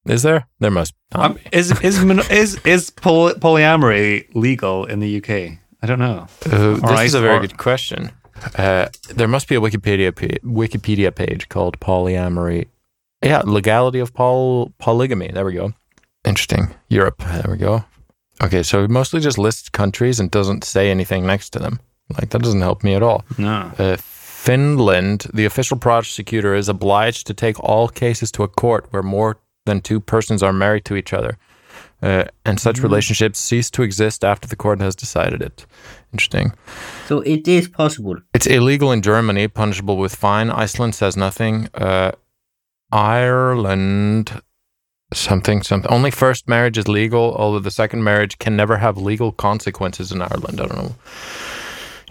[0.08, 0.46] Is there?
[0.58, 0.94] There must.
[1.12, 5.58] Um, is is is is poly- polyamory legal in the UK?
[5.82, 6.26] I don't know.
[6.46, 8.10] Uh, this is a very or- good question.
[8.56, 12.66] Uh, there must be a Wikipedia Wikipedia page called polyamory.
[13.22, 15.30] Yeah, legality of poly- polygamy.
[15.32, 15.72] There we go.
[16.24, 16.74] Interesting.
[16.88, 17.18] Europe.
[17.18, 17.84] There we go.
[18.40, 21.80] Okay, so it mostly just lists countries and doesn't say anything next to them.
[22.16, 23.24] Like that doesn't help me at all.
[23.36, 23.72] No.
[23.78, 29.02] Uh, Finland, the official prosecutor is obliged to take all cases to a court where
[29.02, 29.38] more
[29.68, 31.38] than two persons are married to each other.
[32.00, 35.66] Uh, and such relationships cease to exist after the court has decided it.
[36.12, 36.52] Interesting.
[37.06, 38.16] So it is possible.
[38.34, 40.48] It's illegal in Germany, punishable with fine.
[40.50, 41.68] Iceland says nothing.
[41.74, 42.12] Uh,
[42.92, 44.40] Ireland,
[45.12, 45.90] something, something.
[45.90, 50.22] Only first marriage is legal, although the second marriage can never have legal consequences in
[50.22, 50.60] Ireland.
[50.60, 50.94] I don't know.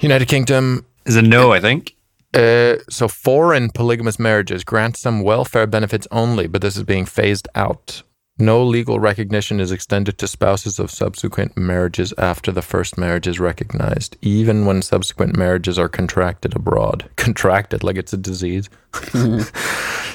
[0.01, 1.95] United Kingdom, Is a no, I think.
[2.33, 7.47] Uh, so foreign polygamous marriages grant some welfare benefits only, but this is being phased
[7.55, 8.03] out.
[8.39, 13.39] No legal recognition is extended to spouses of subsequent marriages after the first marriage is
[13.39, 17.09] recognized, even when subsequent marriages are contracted abroad.
[17.15, 18.69] Contracted like it's a disease.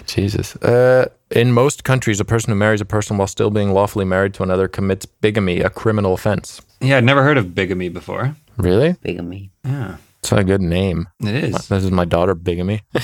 [0.07, 0.55] Jesus.
[0.57, 4.35] Uh, in most countries, a person who marries a person while still being lawfully married
[4.35, 6.63] to another commits bigamy, a criminal offense.
[6.81, 8.37] Yeah, I'd never heard of bigamy before.
[8.57, 8.93] Really?
[9.03, 9.51] Bigamy.
[9.65, 11.09] Yeah, It's a good name.
[11.21, 11.67] it is.
[11.69, 12.83] This is my daughter, Bigamy.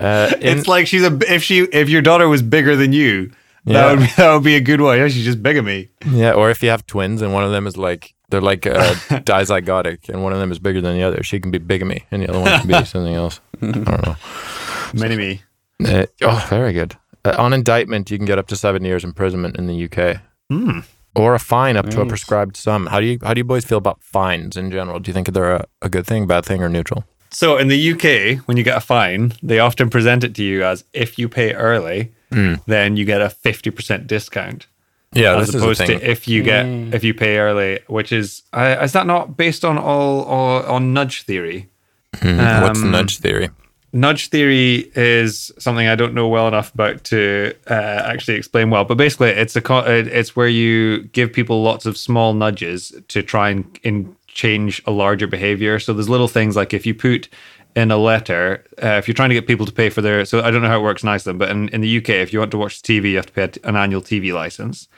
[0.00, 3.30] uh, in- it's like she's a if she if your daughter was bigger than you,
[3.64, 3.72] Yeah.
[3.74, 4.98] that would be, that would be a good one.
[4.98, 5.90] Yeah, she's just bigamy.
[6.10, 8.94] yeah, or if you have twins and one of them is like they're like uh,
[9.10, 12.22] dizygotic and one of them is bigger than the other, she can be bigamy and
[12.22, 13.40] the other one can be something else.
[13.60, 14.16] I don't know.
[14.94, 15.42] Mini me.
[15.84, 16.96] Uh, oh, very good.
[17.24, 20.80] Uh, on indictment, you can get up to seven years imprisonment in the UK, Hmm.
[21.14, 22.86] Or a fine up to a prescribed sum.
[22.86, 25.00] How do you how do you boys feel about fines in general?
[25.00, 27.04] Do you think they're a, a good thing, bad thing, or neutral?
[27.30, 30.64] So in the UK, when you get a fine, they often present it to you
[30.64, 34.66] as if you pay early, then you get a fifty percent discount.
[35.14, 35.98] Yeah, as this is opposed thing.
[36.00, 39.64] to if you get if you pay early, which is uh, is that not based
[39.64, 41.68] on all, all on nudge theory?
[42.16, 43.50] Hmm, What's the um, nudge theory?
[43.92, 48.84] Nudge theory is something I don't know well enough about to uh, actually explain well.
[48.84, 53.22] But basically, it's a co- it's where you give people lots of small nudges to
[53.22, 55.78] try and in change a larger behavior.
[55.78, 57.28] So there's little things like if you put
[57.74, 60.42] in a letter, uh, if you're trying to get people to pay for their, so
[60.42, 62.38] I don't know how it works in Iceland, but in, in the UK, if you
[62.38, 64.88] want to watch TV, you have to pay an annual TV license.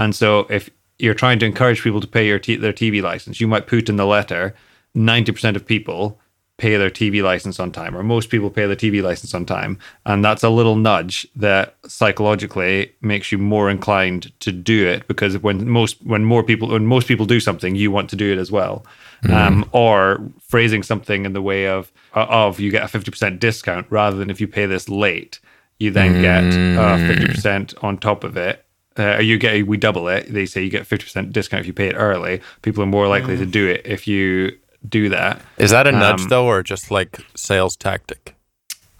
[0.00, 3.40] And so if you're trying to encourage people to pay your t- their TV license,
[3.40, 4.54] you might put in the letter
[4.96, 6.18] 90% of people
[6.58, 9.78] pay their TV license on time, or most people pay their TV license on time.
[10.04, 15.38] And that's a little nudge that psychologically makes you more inclined to do it because
[15.38, 18.38] when most when more people when most people do something, you want to do it
[18.38, 18.84] as well.
[19.30, 23.86] Um, or phrasing something in the way of of you get a fifty percent discount
[23.88, 25.40] rather than if you pay this late,
[25.78, 28.64] you then get uh, fifty percent on top of it.
[28.98, 30.26] Uh, you get we double it.
[30.32, 32.40] They say you get fifty percent discount if you pay it early.
[32.62, 35.40] People are more likely to do it if you do that.
[35.56, 38.34] Is that a nudge um, though, or just like sales tactic?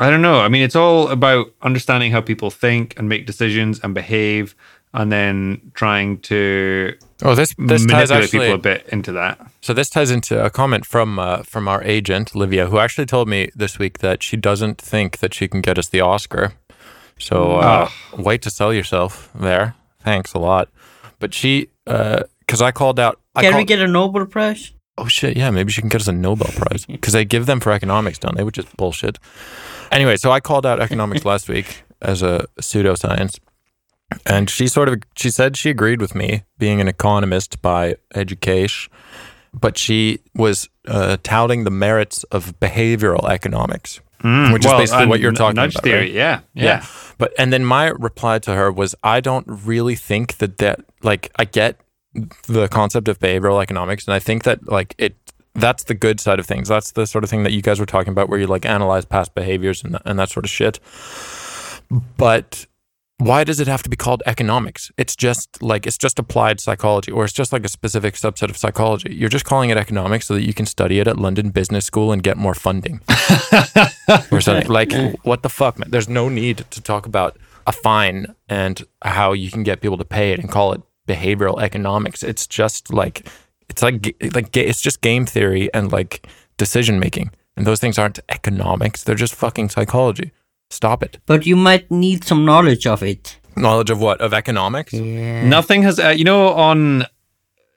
[0.00, 0.40] I don't know.
[0.40, 4.54] I mean, it's all about understanding how people think and make decisions and behave,
[4.94, 8.38] and then trying to Oh, this this ties manipulate actually.
[8.38, 9.44] people a bit into that.
[9.60, 13.28] So this ties into a comment from uh, from our agent Livia, who actually told
[13.28, 16.52] me this week that she doesn't think that she can get us the Oscar.
[17.18, 19.74] So uh, wait to sell yourself there.
[20.00, 20.68] Thanks a lot.
[21.18, 23.18] But she, because I called out.
[23.34, 24.72] I Can we get a Nobel Prize?
[24.98, 25.36] Oh shit!
[25.36, 28.18] Yeah, maybe she can get us a Nobel Prize because they give them for economics,
[28.18, 28.42] don't they?
[28.44, 29.18] Which is bullshit.
[29.90, 33.38] Anyway, so I called out economics last week as a pseudoscience,
[34.26, 38.92] and she sort of she said she agreed with me being an economist by education,
[39.54, 44.00] but she was uh, touting the merits of behavioral economics,
[44.52, 45.84] which is Well, basically and what you're talking nudge about.
[45.84, 46.00] theory.
[46.00, 46.10] right?
[46.12, 46.64] Yeah, yeah.
[46.64, 46.86] Yeah.
[47.18, 51.30] But and then my reply to her was I don't really think that that like
[51.36, 51.80] I get
[52.46, 55.16] the concept of behavioral economics and I think that like it
[55.54, 56.68] that's the good side of things.
[56.68, 59.04] That's the sort of thing that you guys were talking about where you like analyze
[59.04, 60.78] past behaviors and, and that sort of shit.
[62.16, 62.66] But
[63.18, 64.92] why does it have to be called economics?
[64.96, 68.56] It's just like it's just applied psychology or it's just like a specific subset of
[68.56, 69.14] psychology.
[69.14, 72.12] You're just calling it economics so that you can study it at London Business School
[72.12, 73.00] and get more funding
[74.30, 74.68] or something.
[74.68, 74.92] Like,
[75.22, 75.90] what the fuck, man?
[75.90, 80.04] There's no need to talk about a fine and how you can get people to
[80.04, 82.22] pay it and call it behavioral economics.
[82.22, 83.26] It's just like
[83.68, 88.20] it's like like it's just game theory and like decision making, and those things aren't
[88.28, 89.02] economics.
[89.04, 90.32] They're just fucking psychology.
[90.70, 91.18] Stop it.
[91.26, 93.38] But you might need some knowledge of it.
[93.56, 94.20] Knowledge of what?
[94.20, 94.92] Of economics?
[94.92, 95.44] Yeah.
[95.44, 97.04] Nothing has, uh, you know, on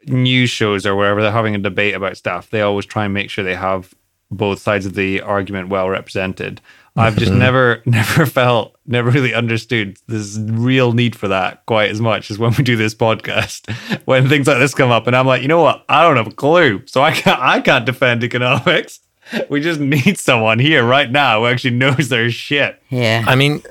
[0.07, 3.29] news shows or wherever they're having a debate about stuff, they always try and make
[3.29, 3.93] sure they have
[4.29, 6.61] both sides of the argument well represented.
[6.95, 7.39] I've just mm-hmm.
[7.39, 12.37] never, never felt, never really understood this real need for that quite as much as
[12.37, 13.69] when we do this podcast.
[14.05, 15.85] When things like this come up, and I'm like, you know what?
[15.87, 18.99] I don't have a clue, so I can't, I can't defend economics.
[19.49, 22.81] We just need someone here right now who actually knows their shit.
[22.89, 23.23] Yeah.
[23.25, 23.63] I mean,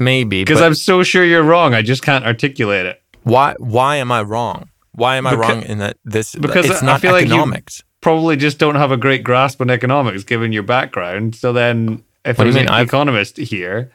[0.00, 1.72] maybe Because I'm so sure you're wrong.
[1.74, 3.00] I just can't articulate it.
[3.22, 3.54] why?
[3.58, 4.70] Why am I wrong?
[4.92, 6.34] Why am I Becau- wrong in that this?
[6.34, 7.84] because it's I not feel like you- economics.
[8.00, 11.36] probably just don't have a great grasp on economics given your background.
[11.36, 12.66] So then, if What there's mean?
[12.66, 13.90] an I've- economist here,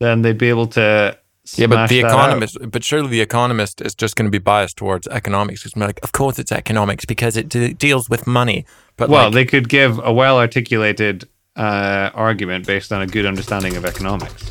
[0.00, 1.16] then they'd be able to.
[1.54, 4.76] Yeah, but the that economist, but surely the economist is just going to be biased
[4.76, 5.64] towards economics.
[5.64, 8.66] It's like, of course, it's economics because it de- deals with money.
[8.96, 9.10] But.
[9.10, 13.76] Well, like, they could give a well articulated uh, argument based on a good understanding
[13.76, 14.50] of economics.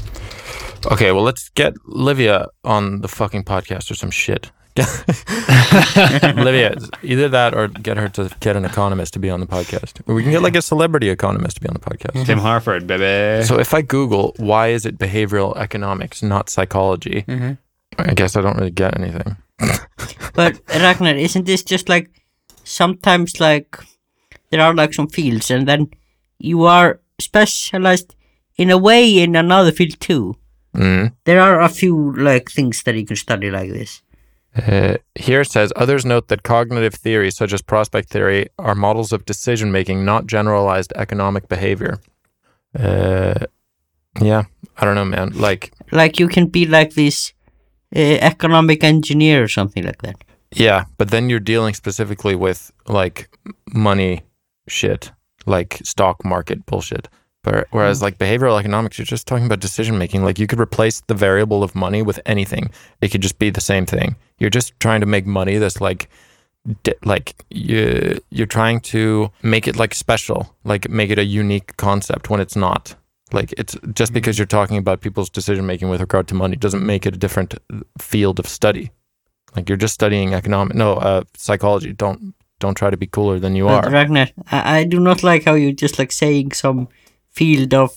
[0.90, 4.52] okay, well, let's get Livia on the fucking podcast or some shit.
[6.36, 10.02] Livia, either that or get her to get an economist to be on the podcast.
[10.06, 12.26] Or we can get like a celebrity economist to be on the podcast.
[12.26, 13.46] Tim Harford, baby.
[13.46, 17.24] So if I Google why is it behavioral economics, not psychology,
[17.98, 19.38] I guess I don't really get anything.
[20.34, 22.12] But Ragnar, isn't this just like
[22.66, 23.78] sometimes like
[24.50, 25.90] there are like some fields and then
[26.40, 28.16] you are specialized
[28.58, 30.36] in a way in another field too.
[30.76, 31.14] Mm.
[31.24, 34.02] There are a few like things that you can study like this.
[34.56, 39.12] Uh, here it says others note that cognitive theories such as prospect theory are models
[39.12, 42.00] of decision making, not generalized economic behavior.
[42.78, 43.46] Uh,
[44.22, 44.44] yeah,
[44.78, 45.32] I don't know, man.
[45.34, 47.34] Like, Like you can be like this
[47.96, 50.24] uh, economic engineer or something like that.
[50.52, 53.30] yeah, but then you're dealing specifically with like
[53.74, 54.22] money
[54.68, 55.12] shit,
[55.46, 57.10] like stock market bullshit.
[57.46, 58.02] But whereas mm.
[58.02, 60.24] like behavioral economics, you're just talking about decision making.
[60.24, 62.72] Like you could replace the variable of money with anything.
[63.02, 64.16] It could just be the same thing.
[64.40, 66.10] You're just trying to make money that's like
[67.04, 72.32] like you you're trying to make it like special, like make it a unique concept
[72.32, 72.96] when it's not.
[73.32, 74.14] Like it's just mm-hmm.
[74.16, 77.18] because you're talking about people's decision making with regard to money doesn't make it a
[77.20, 78.90] different uh, field of study.
[79.56, 81.94] Like you're just studying economic, no, uh, psychology.
[81.94, 83.92] Don't don't try to be cooler than you But are.
[83.92, 86.88] Ragnar, I, I do not like how you're just like saying some
[87.36, 87.92] field of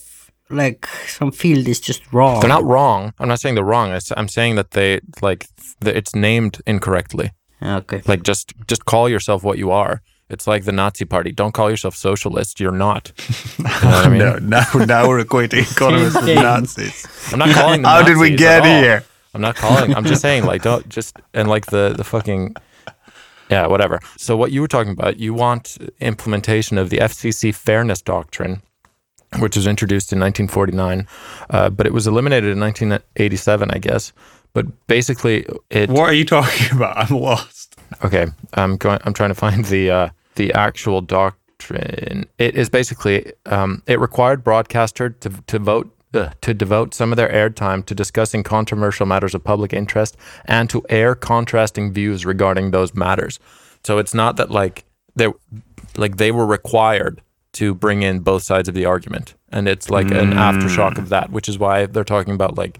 [0.49, 2.39] like some field is just wrong.
[2.39, 3.13] They're not wrong.
[3.19, 3.97] I'm not saying they're wrong.
[4.17, 5.47] I'm saying that they like
[5.81, 7.31] that it's named incorrectly.
[7.61, 8.01] Okay.
[8.05, 10.01] Like just just call yourself what you are.
[10.29, 11.31] It's like the Nazi Party.
[11.31, 12.59] Don't call yourself socialist.
[12.59, 13.11] You're not.
[13.59, 13.71] You know
[14.05, 14.19] I mean?
[14.19, 16.35] no, now, now we're equating economists with thing.
[16.35, 17.05] Nazis.
[17.31, 19.03] I'm not calling them How did we get here?
[19.33, 19.93] I'm not calling.
[19.95, 22.55] I'm just saying like don't just and like the the fucking
[23.49, 23.99] yeah whatever.
[24.17, 28.61] So what you were talking about, you want implementation of the FCC fairness doctrine,
[29.37, 31.07] which was introduced in 1949,
[31.51, 34.11] uh, but it was eliminated in 1987, I guess.
[34.53, 36.97] But basically, it What are you talking about?
[36.97, 37.75] I'm lost.
[38.03, 38.99] Okay, I'm going.
[39.03, 42.25] I'm trying to find the uh, the actual doctrine.
[42.37, 47.17] It is basically um, it required broadcaster to to vote uh, to devote some of
[47.17, 52.71] their airtime to discussing controversial matters of public interest and to air contrasting views regarding
[52.71, 53.39] those matters.
[53.83, 55.27] So it's not that like they
[55.97, 57.21] like they were required
[57.53, 61.31] to bring in both sides of the argument, and it's like an aftershock of that,
[61.31, 62.79] which is why they're talking about like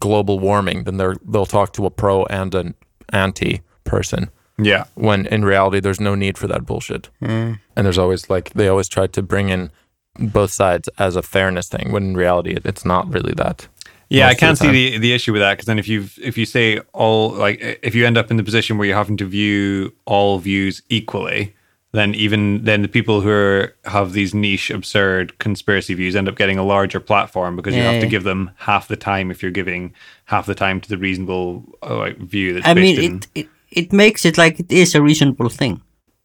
[0.00, 0.84] global warming.
[0.84, 2.74] Then they're they'll talk to a pro and an
[3.10, 4.30] anti person.
[4.62, 4.84] Yeah.
[4.94, 7.08] when in reality there's no need for that bullshit.
[7.20, 7.54] Hmm.
[7.76, 9.70] And there's always like they always try to bring in
[10.18, 13.68] both sides as a fairness thing when in reality it's not really that.
[14.10, 16.36] Yeah, I can't the see the, the issue with that because then if you if
[16.36, 19.24] you say all like if you end up in the position where you're having to
[19.24, 21.54] view all views equally,
[21.92, 26.36] then even then the people who are, have these niche absurd conspiracy views end up
[26.36, 28.10] getting a larger platform because you have to Yeah.
[28.10, 29.92] give them half the time if you're giving
[30.26, 33.16] half the time to the reasonable uh, view that's I based mean, in.
[33.16, 35.80] it, it it makes it like it is a reasonable thing.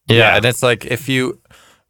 [0.08, 0.36] yeah, Yeah.
[0.38, 1.40] and it's like if you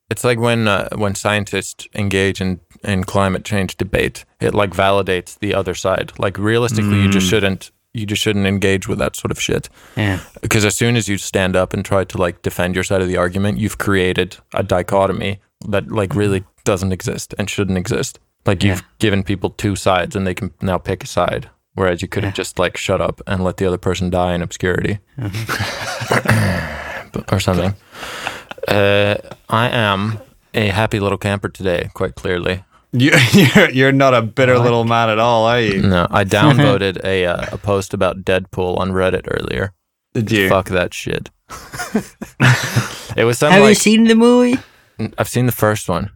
[0.10, 5.38] it's like when uh, when scientists engage in in climate change debate it like validates
[5.40, 9.32] the other side like realistically you just shouldn't you just shouldn't engage with that sort
[9.32, 9.70] of shit.
[9.96, 10.20] Yeah.
[10.42, 13.08] because as soon as you stand up and try to like defend your side of
[13.08, 18.20] the argument you've created a dichotomy that like really doesn't exist and shouldn't exist.
[18.46, 22.08] Like you've given people two sides and they can now pick a side whereas you
[22.08, 25.00] could have just like shut up and let the other person die in obscurity.
[25.18, 25.32] But-
[27.32, 27.74] or something.
[28.68, 29.16] Uh,
[29.50, 30.18] i am
[30.56, 32.64] a happy little camper today quite clearly
[33.34, 35.82] you're you're not a bitter little man at all, are you?
[35.82, 39.74] no i downvoted a, uh, a post about deadpool on reddit earlier
[40.14, 40.50] Did you?
[40.50, 41.30] Fuck that shit.
[43.18, 44.60] It was something Have you seen the movie?
[45.18, 46.12] I've seen the first one.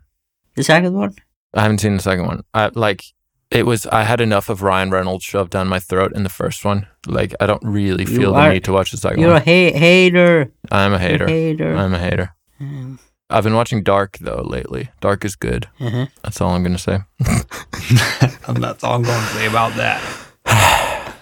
[0.56, 1.16] The second one?
[1.54, 2.44] I haven't seen the second one.
[2.54, 3.04] I like
[3.52, 6.66] it was I had enough of Ryan Reynolds shoved down my throat in the first
[6.66, 6.88] one.
[7.08, 9.40] Like I don't really You feel the are- need to watch the second You're a
[9.40, 10.52] ha- hater.
[10.72, 11.28] I'm a You're hater.
[11.28, 11.76] hater.
[11.76, 12.36] I'm a hater.
[12.60, 13.00] Um,
[13.30, 14.90] I've been watching Dark though lately.
[15.02, 15.68] Dark is good.
[15.80, 16.08] uh-huh.
[16.24, 17.00] That's all I'm gonna say.
[17.20, 20.02] That's all I'm going to say about that.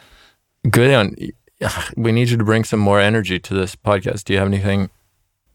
[0.69, 1.15] Good on.
[1.97, 4.25] We need you to bring some more energy to this podcast.
[4.25, 4.89] Do you have anything?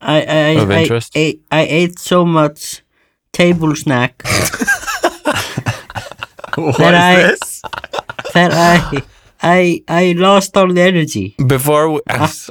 [0.01, 1.13] I I Of I, interest?
[1.17, 2.83] I, I ate so much
[3.33, 4.21] table snack
[6.57, 7.63] What That is I- this?
[8.35, 9.03] that I
[9.43, 11.35] I I lost all the energy.
[11.47, 12.01] Before, we,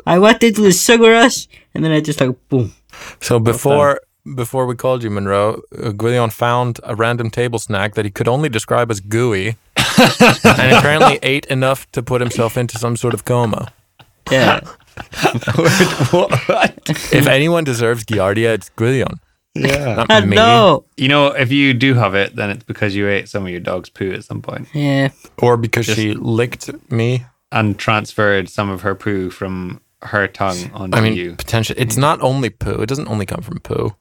[0.05, 2.71] I went into the sugar rush and then I just like boom.
[3.19, 4.01] So before
[4.35, 8.27] before we called you Monroe, uh, Guillaume found a random table snack that he could
[8.27, 13.25] only describe as gooey, and apparently ate enough to put himself into some sort of
[13.25, 13.73] coma.
[14.31, 14.59] Yeah.
[16.11, 16.79] what?
[17.11, 19.19] If anyone deserves Giardia, it's Guillaume,
[19.55, 20.05] Yeah.
[20.07, 20.35] not me.
[20.35, 20.85] no.
[20.97, 23.59] You know, if you do have it, then it's because you ate some of your
[23.59, 25.09] dog's poo at some point Yeah.
[25.39, 27.25] Or because she licked me.
[27.51, 31.35] and transferred some of her poo from her tongue onto I mean, you.
[31.35, 31.79] potentially.
[31.79, 32.81] It's not only poo.
[32.81, 33.95] It doesn't only come from poo,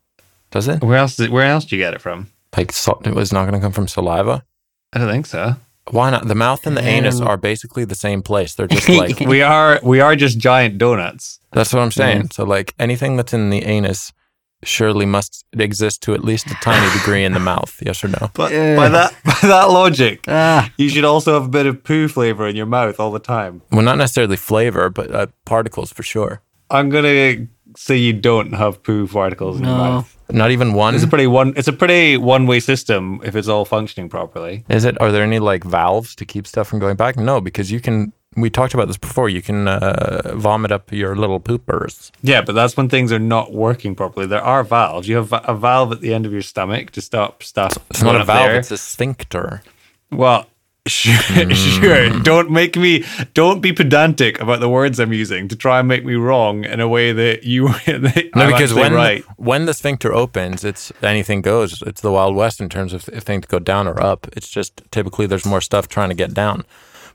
[0.51, 0.82] does it?
[0.82, 1.18] Where else?
[1.18, 2.28] Where else do you get it from?
[2.57, 4.44] Like, so, it was not going to come from saliva.
[4.92, 5.57] I don't think so.
[5.90, 6.28] Why not?
[6.28, 8.55] The mouth and the anus are basically the same place.
[8.55, 11.40] They're just like We are we are just giant donuts.
[11.53, 12.30] that's what I'm saying.
[12.32, 14.12] So like anything that's in the anus
[14.62, 17.80] surely must exist to at least a tiny degree in the mouth.
[17.84, 18.30] Yes or no?
[18.34, 18.76] But Yeah.
[18.76, 20.70] by that by that logic, Ah.
[20.76, 23.62] you should also have a bit of poo flavor in your mouth all the time.
[23.72, 26.42] Well, not necessarily flavor, but uh, particles for sure.
[26.70, 27.46] I'm gonna
[27.76, 29.84] say you don't have poo particles in your No.
[29.84, 30.16] mouth.
[30.32, 30.94] Not even one.
[30.94, 31.54] It's a pretty one.
[31.56, 34.64] It's a pretty one way system if it's all functioning properly.
[34.68, 35.00] Is it?
[35.00, 37.16] Are there any like valves to keep stuff from going back?
[37.16, 38.12] No, because you can.
[38.37, 39.28] We talked about this before.
[39.28, 42.12] You can uh, vomit up your little poopers.
[42.22, 44.26] Yeah, but that's when things are not working properly.
[44.26, 45.09] There are valves.
[45.09, 47.76] You have a valve at the end of your stomach to stop stuff.
[47.91, 48.47] It's not a valve.
[48.51, 48.59] there.
[48.59, 49.62] It's a sphincter.
[50.12, 50.47] Well,
[50.87, 52.09] sure, sure.
[52.20, 53.05] Don't make me.
[53.35, 56.81] Don't be pedantic about the words I'm using to try and make me wrong in
[56.81, 57.68] a way that you.
[57.87, 59.24] that No, I'm because when right.
[59.37, 61.83] when the sphincter opens, it's anything goes.
[61.83, 64.26] It's the wild west in terms of if things go down or up.
[64.33, 66.64] It's just typically there's more stuff trying to get down.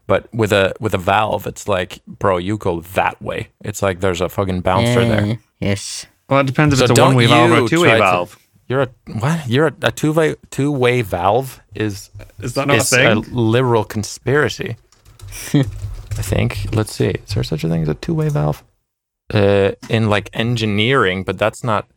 [0.07, 3.49] But with a with a valve, it's like, bro, you go that way.
[3.61, 5.07] It's like there's a fucking bouncer Yeah.
[5.21, 5.39] there.
[5.59, 6.05] Yes.
[6.29, 8.03] Well, it depends if So it's a one-way valve or a you two-way try to-
[8.03, 8.37] valve.
[8.67, 8.89] You're a
[9.19, 9.47] what?
[9.47, 12.09] You're a, a two way two way valve is
[12.41, 13.25] Is that not a is a thing?
[13.31, 14.75] literal conspiracy.
[15.53, 16.67] I think.
[16.73, 17.09] Let's see.
[17.09, 18.63] Is there such a thing as a two way valve?
[19.33, 21.87] Uh, in like engineering, but that's not.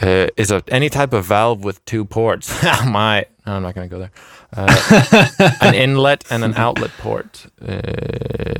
[0.00, 2.62] Uh, is a any type of valve with two ports?
[2.86, 4.12] My, no, I'm not going to go there.
[4.56, 7.46] Uh, an inlet and an outlet port.
[7.60, 7.80] Uh,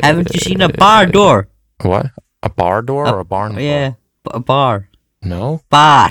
[0.02, 1.48] Haven't you seen a bar door?
[1.82, 2.06] what?
[2.42, 3.52] A bar door or a barn?
[3.52, 3.60] door?
[3.62, 3.90] Yeah.
[4.24, 4.88] b- A bar.
[5.22, 5.60] No.
[5.70, 6.10] Bar.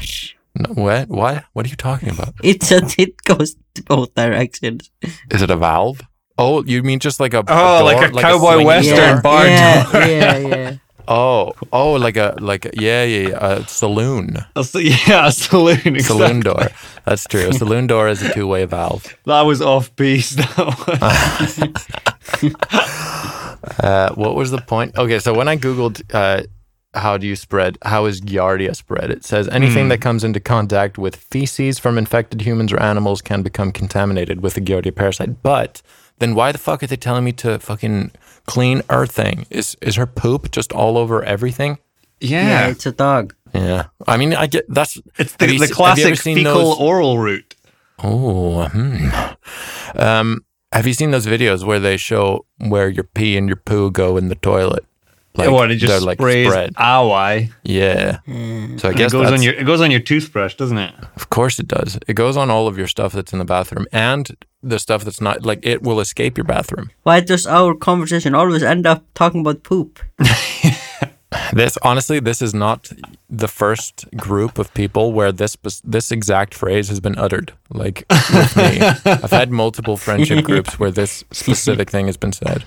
[0.55, 0.73] No.
[0.73, 1.09] What?
[1.09, 1.43] What?
[1.53, 2.33] What are you talking about?
[2.43, 3.55] It's a, it goes
[3.85, 4.89] both directions.
[5.31, 6.01] Is it a valve?
[6.37, 9.05] Oh, you mean just like a Oh, a like door, a cowboy swinging western door?
[9.05, 10.01] yeah, bar yeah, door.
[10.01, 10.75] yeah, yeah.
[11.07, 15.77] Oh, oh, like a like a, yeah, yeah, yeah, a saloon, A yeah, a saloon.
[15.77, 16.01] Exactly.
[16.01, 16.67] saloon door.
[17.05, 17.47] That's true.
[17.49, 19.15] A saloon door is a two way valve.
[19.25, 20.35] That was off piece.
[23.83, 24.97] Uh, what was the point?
[24.97, 26.43] Okay, so when I googled uh,
[26.93, 29.09] how do you spread, how is Giardia spread?
[29.11, 33.43] It says anything that comes into contact with feces from infected humans or animals can
[33.43, 35.41] become contaminated with the Giardia parasite.
[35.43, 35.81] But
[36.19, 38.11] then why the fuck are they telling me to fucking
[38.47, 39.45] clean earthing?
[39.51, 41.77] Is is her poop just all over everything?
[42.19, 42.67] Yeah, yeah.
[42.69, 43.35] it's a dog.
[43.53, 46.15] Yeah, I mean, I get that's It's the, you the se- have you ever classic
[46.21, 47.53] seen fecal those- oral route.
[48.03, 49.09] Oh, hmm.
[49.99, 53.89] Um, have you seen those videos where they show where your pee and your poo
[53.91, 54.85] go in the toilet?
[55.37, 56.73] Like, what, it they're, just sprays spread.
[56.75, 57.51] owie.
[57.63, 58.19] Yeah.
[58.27, 58.79] Mm.
[58.79, 60.93] So I And guess it goes on your it goes on your toothbrush, doesn't it?
[61.15, 61.97] of course it does.
[62.07, 64.29] It goes on all of your stuff that's in the bathroom and
[64.63, 66.89] the stuff that's not like it will escape your bathroom.
[67.03, 69.99] Why does our conversation always end up talking about poop?
[71.53, 72.89] This honestly, this is not
[73.29, 77.51] the first group of people where this this exact phrase has been uttered.
[77.69, 82.63] Like with me, I've had multiple friendship groups where this specific thing has been said.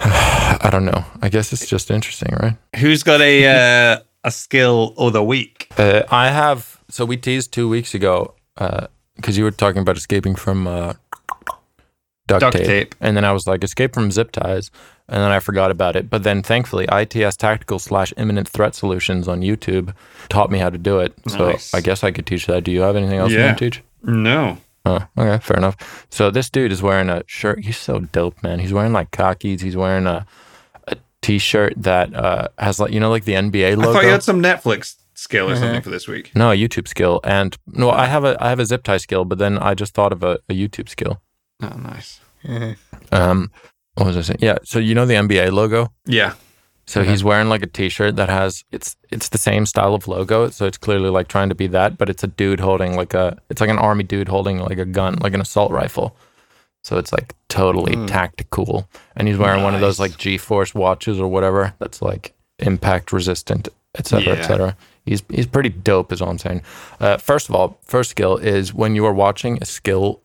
[0.62, 1.04] I don't know.
[1.22, 2.56] I guess it's just interesting, right?
[2.76, 5.68] Who's got a uh, a skill of the week?
[5.76, 6.80] Uh, I have.
[6.88, 10.94] So we teased two weeks ago because you were talking about escaping from uh,
[12.26, 12.66] duct, Duct tape.
[12.66, 12.94] tape.
[13.00, 14.70] and then I was like, escape from zip ties,
[15.08, 16.08] and then I forgot about it.
[16.10, 19.94] But then thankfully, ITS Tactical slash Imminent Threat Solutions on YouTube
[20.28, 21.12] taught me how to do it.
[21.28, 21.74] So Nice.
[21.74, 22.64] I guess I could teach that.
[22.64, 23.82] Do you have anything else you want to teach?
[24.02, 24.58] No.
[24.98, 26.06] Oh, okay, fair enough.
[26.10, 27.64] So this dude is wearing a shirt.
[27.64, 28.58] He's so dope, man.
[28.58, 29.60] He's wearing like khakis.
[29.60, 30.26] He's wearing a,
[30.88, 33.90] a T-shirt that uh, has like you know like the NBA logo.
[33.90, 36.32] I thought you had some Netflix skill or something for this week.
[36.34, 39.24] no, a YouTube skill, and no, I have a I have a zip tie skill,
[39.24, 41.20] but then I just thought of a, a YouTube skill.
[41.62, 42.20] Oh, nice.
[43.12, 43.50] Um,
[43.94, 44.38] what was I saying?
[44.40, 45.92] Yeah, so you know the NBA logo.
[46.06, 46.34] Yeah.
[46.90, 50.50] So he's wearing like a T-shirt that has it's it's the same style of logo.
[50.50, 53.38] So it's clearly like trying to be that, but it's a dude holding like a
[53.48, 56.16] it's like an army dude holding like a gun, like an assault rifle.
[56.82, 61.28] So it's like totally tactical, and he's wearing one of those like G-force watches or
[61.28, 64.40] whatever that's like impact resistant, etc., Yeah.
[64.40, 64.76] etc.
[65.04, 66.62] He's he's pretty dope, is all I'm saying.
[66.98, 70.22] Uh, first of all, first skill is when you are watching a skill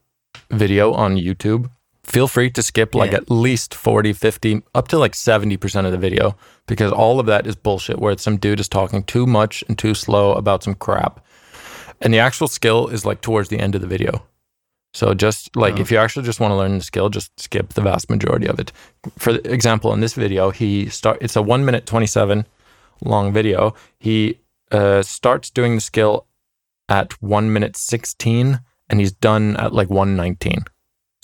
[0.49, 1.70] video on YouTube,
[2.06, 3.18] feel free to skip like Yeah.
[3.18, 6.36] at least 40, 50, up to like 70% of the video
[6.68, 9.93] because all of that is bullshit where some dude is talking too much and too
[9.93, 11.20] slow about some crap.
[12.01, 14.24] And the actual skill is like towards the end of the video.
[14.93, 17.82] So just like if you actually just want to learn the skill, just skip the
[17.82, 18.72] vast majority of it.
[19.18, 22.45] For example, in this video, he start it's a 1 minute 27
[23.03, 23.74] long video.
[23.99, 24.39] He
[24.72, 26.28] uh, starts doing the skill
[26.88, 30.64] at 1 minute 16 and he's done at like 119.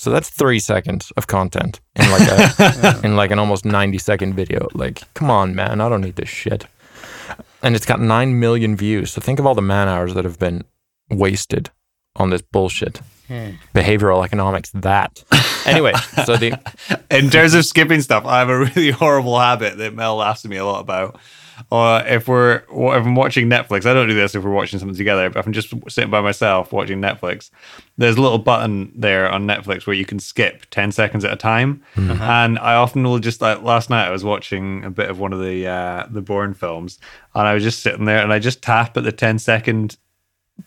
[0.02, 4.34] So that's 3 seconds of content in like a in like an almost 90 second
[4.34, 4.68] video.
[4.74, 6.66] Like come on man, I don't need this shit.
[7.62, 9.12] And it's got 9 million views.
[9.12, 10.64] So think of all the man hours that have been
[11.12, 11.70] wasted
[12.16, 12.98] on this bullshit.
[13.28, 13.52] Hmm.
[13.76, 15.24] Behavioral economics that.
[15.64, 15.94] Anyway,
[16.26, 16.58] so the
[17.12, 20.50] In terms of skipping stuff, I have a really horrible habit that Mel laughs at
[20.50, 21.20] me a lot about.
[21.70, 24.98] Or if we're if I'm watching Netflix, I don't do this if we're watching something
[24.98, 25.30] together.
[25.30, 27.50] But if I'm just sitting by myself watching Netflix,
[27.98, 31.36] there's a little button there on Netflix where you can skip ten seconds at a
[31.38, 31.84] time.
[32.22, 35.34] And I often will just like last night I was watching a bit of one
[35.34, 37.00] of the uh, the Bourne films,
[37.36, 39.98] and I was just sitting there and I just tap at the 10 second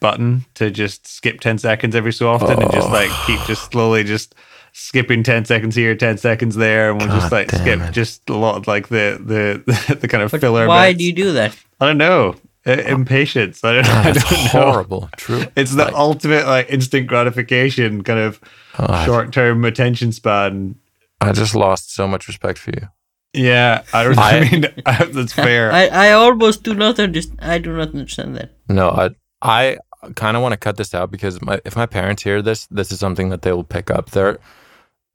[0.01, 4.03] button to just skip 10 seconds every so often and just like keep just slowly
[4.03, 4.34] just
[4.76, 7.92] skipping 10 seconds here 10 seconds there and we'll just like skip it.
[7.92, 10.98] just a lot of like the the the kind of filler Why bits.
[10.98, 11.56] do you do that?
[11.80, 12.34] i don't know
[12.66, 15.10] I- impatience i don't, I don't know horrible.
[15.16, 15.44] True.
[15.54, 18.40] it's the ultimate like instant gratification kind of
[18.76, 19.04] God.
[19.06, 20.74] short-term attention span
[21.20, 22.88] I just lost so much respect for you.
[23.32, 24.66] yeah i don't I, I- mean
[25.14, 27.38] that's fair I, I almost do not understand.
[27.42, 28.50] I do not understand that.
[28.68, 29.10] No, I
[29.40, 29.78] I
[30.16, 32.90] kind of want to cut this out because my, if my parents hear this, this
[32.92, 34.10] is something that they will pick up.
[34.10, 34.38] They're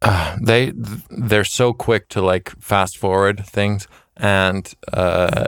[0.02, 0.74] uh, they
[1.10, 3.88] they're so quick to like fast forward things
[4.18, 5.45] and uh,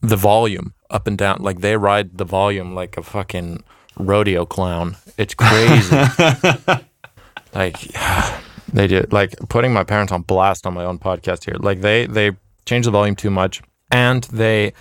[0.00, 1.38] the volume up and down.
[1.40, 3.64] Like they ride the volume like a fucking
[3.96, 4.96] rodeo clown.
[5.18, 5.96] It's crazy.
[7.54, 7.76] like
[8.72, 11.56] they do like putting my parents on blast on my own podcast here.
[11.58, 12.32] Like they they
[12.66, 14.72] change the volume too much and they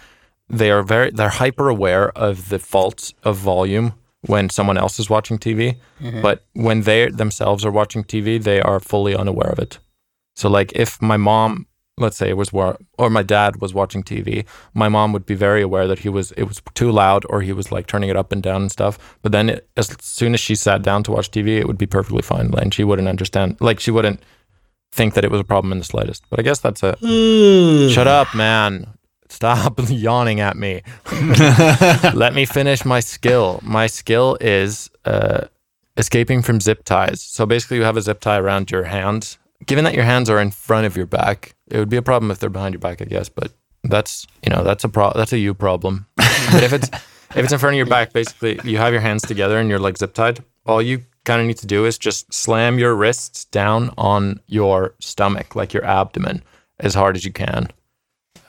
[0.50, 3.94] they are very they're hyper aware of the faults of volume
[4.26, 6.22] when someone else is watching TV, mm-hmm.
[6.22, 9.80] but when they themselves are watching TV, they are fully unaware of it.
[10.36, 11.68] So like if my mom,
[11.98, 15.62] let's say, was wa- or my dad was watching TV, my mom would be very
[15.62, 18.32] aware that he was it was too loud or he was like turning it up
[18.32, 19.18] and down and stuff.
[19.22, 21.86] But then it, as soon as she sat down to watch TV, it would be
[21.86, 23.58] perfectly fine, and she wouldn't understand.
[23.60, 24.22] Like she wouldn't
[24.94, 26.24] think that it was a problem in the slightest.
[26.30, 27.90] But I guess that's a hmm.
[27.90, 28.88] shut up, man.
[29.34, 30.84] Stop yawning at me.
[32.14, 33.60] Let me finish my skill.
[33.64, 35.48] My skill is uh,
[35.98, 37.22] escaping from zip ties.
[37.22, 39.40] So basically, you have a zip tie around your hands.
[39.66, 42.30] Given that your hands are in front of your back, it would be a problem
[42.30, 43.28] if they're behind your back, I guess.
[43.28, 43.52] But
[43.84, 46.06] that's you know that's a pro- that's a you problem.
[46.16, 49.24] but if it's if it's in front of your back, basically you have your hands
[49.24, 50.44] together and you're like zip tied.
[50.68, 54.94] All you kind of need to do is just slam your wrists down on your
[55.00, 56.44] stomach, like your abdomen,
[56.80, 57.70] as hard as you can.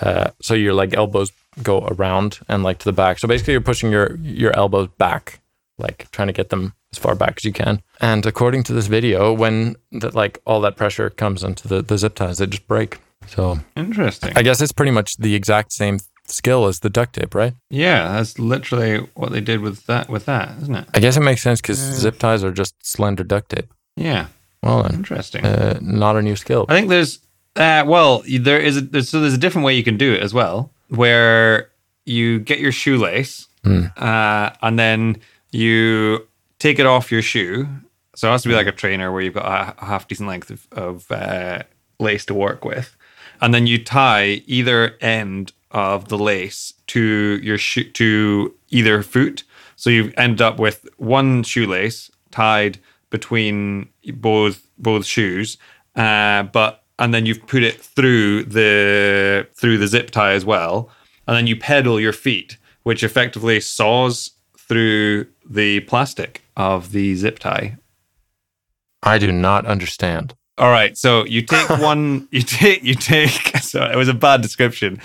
[0.01, 1.33] Uh, so your like elbows
[1.63, 3.19] go around and like to the back.
[3.19, 5.41] So basically, you're pushing your your elbows back,
[5.79, 7.81] like trying to get them as far back as you can.
[8.01, 11.97] And according to this video, when that like all that pressure comes into the the
[11.99, 12.99] zip ties, they just break.
[13.27, 17.35] So interesting I guess it's pretty much the exact same skill as the duct tape,
[17.35, 17.55] right?
[17.71, 21.21] yeah that's literally what they did with that with that isn't it I guess it
[21.23, 23.73] makes sense because zip ties are just slender duct tape.
[23.97, 24.27] yeah
[24.63, 26.67] Well interesting uh, not a new skill.
[26.69, 27.19] I think there's
[27.57, 30.23] uh, well, there is a, there's, so there's a different way you can do it
[30.23, 31.71] as well, where
[32.05, 33.49] you get your shoelace
[33.97, 35.17] uh, and then
[35.51, 36.27] you
[36.59, 37.67] take it off your shoe.
[38.15, 40.29] So it has to be like a trainer where you've got a, a half decent
[40.29, 41.63] length of, of uh,
[41.99, 42.97] lace to work with,
[43.41, 49.43] and then you tie either end of the lace to your shoe to either foot.
[49.77, 52.79] So you end up with one shoelace tied
[53.11, 55.57] between both both shoes,
[55.97, 60.89] uh, but and then you've put it through the through the zip tie as well,
[61.27, 67.39] and then you pedal your feet, which effectively saws through the plastic of the zip
[67.39, 67.77] tie.
[69.03, 70.35] I do not understand.
[70.57, 72.29] All right, so you take one.
[72.31, 72.83] You take.
[72.83, 73.53] You take.
[73.65, 75.01] So it was a bad description.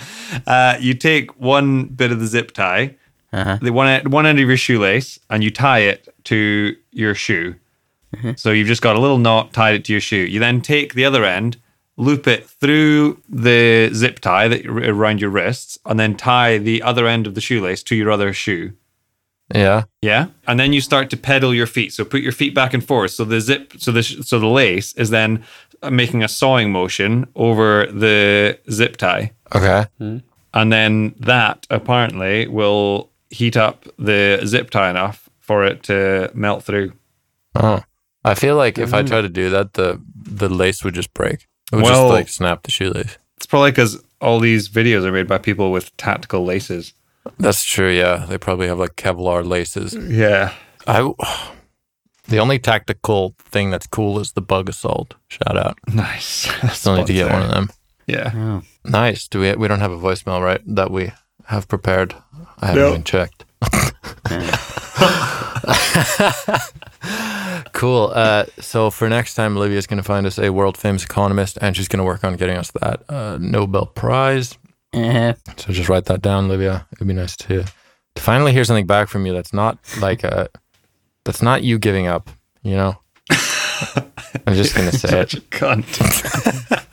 [0.46, 2.94] Uh, you take one bit of the zip tie,
[3.32, 3.58] Uh-huh.
[3.60, 7.56] the one one end of your shoelace, and you tie it to your shoe.
[8.36, 10.16] So you've just got a little knot tied it to your shoe.
[10.24, 11.56] You then take the other end,
[12.00, 17.06] loop it through the zip tie that around your wrists, and then tie the other
[17.06, 18.72] end of the shoelace to your other shoe.
[19.54, 19.84] Yeah.
[20.00, 21.92] Yeah, and then you start to pedal your feet.
[21.92, 23.10] So put your feet back and forth.
[23.10, 25.44] So the zip, so the so the lace is then
[25.82, 29.86] uh, making a sawing motion over the zip tie, Okay.
[29.98, 30.18] Hmm.
[30.54, 36.64] and then that apparently will heat up the zip tie enough for it to melt
[36.64, 36.92] through.
[37.54, 37.82] Oh.
[38.22, 39.08] I feel like if I hmm.
[39.08, 41.46] try to do that, the the lace would just break.
[41.72, 43.16] It would Well- just like snap the shoelace.
[43.36, 46.92] It's probably because all these videos are made by people with tactical laces.
[47.38, 47.90] That's true.
[47.90, 49.94] Yeah, they probably have like Kevlar laces.
[49.94, 50.52] Yeah,
[50.86, 51.10] I.
[52.28, 55.14] The only tactical thing that's cool is the Bug-A-Salt.
[55.26, 55.76] Shout out.
[55.92, 56.48] nice.
[56.78, 57.70] Still need to get one of them.
[58.06, 58.30] Yeah.
[58.32, 58.62] Oh.
[58.84, 59.26] Nice.
[59.26, 59.52] Do we?
[59.56, 60.60] We don't have a voicemail, right?
[60.64, 61.10] That we
[61.46, 62.14] have prepared.
[62.60, 62.88] I haven't No.
[62.90, 63.44] even checked.
[67.72, 68.12] cool.
[68.14, 71.76] Uh, so for next time, Olivia's going to find us a world famous economist, and
[71.76, 74.56] she's going to work on getting us that uh, Nobel Prize.
[74.92, 76.86] Uh, So just write that down, Olivia.
[76.92, 77.64] It'd be nice to
[78.16, 79.32] to finally hear something back from you.
[79.32, 80.48] That's not like a,
[81.24, 82.28] that's not you giving up.
[82.62, 82.98] You know.
[84.46, 85.34] I'm just gonna say it.
[85.34, 85.86] A cunt.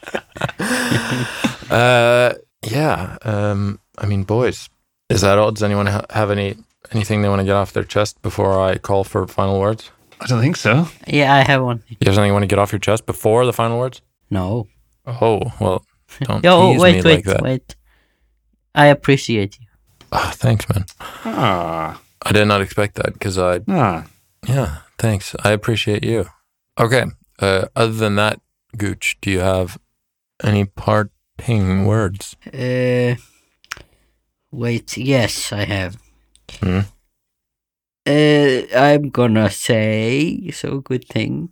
[1.69, 3.17] Uh, yeah.
[3.23, 4.69] Um, I mean, boys,
[5.09, 5.51] is that all?
[5.51, 6.55] Does anyone ha- have any
[6.93, 9.91] anything they want to get off their chest before I call for final words?
[10.19, 10.87] I don't think so.
[11.07, 11.83] yeah, I have one.
[11.89, 14.01] You have something you want to get off your chest before the final words?
[14.29, 14.67] No.
[15.05, 15.85] Oh well,
[16.21, 17.41] don't Yo, tease wait, me wait, like that.
[17.41, 17.75] wait.
[18.75, 19.67] I appreciate you.
[20.11, 20.85] Ah, thanks, man.
[20.99, 24.05] Ah, I did not expect that because I ah.
[24.47, 25.35] Yeah, thanks.
[25.43, 26.25] I appreciate you.
[26.79, 27.05] Okay.
[27.39, 28.39] Uh, other than that,
[28.77, 29.77] Gooch, do you have
[30.43, 32.35] any parting words?
[32.53, 33.15] Uh,
[34.51, 35.97] wait, yes, I have.
[36.61, 36.81] Hmm.
[38.07, 41.49] Uh, I'm gonna say so good thing,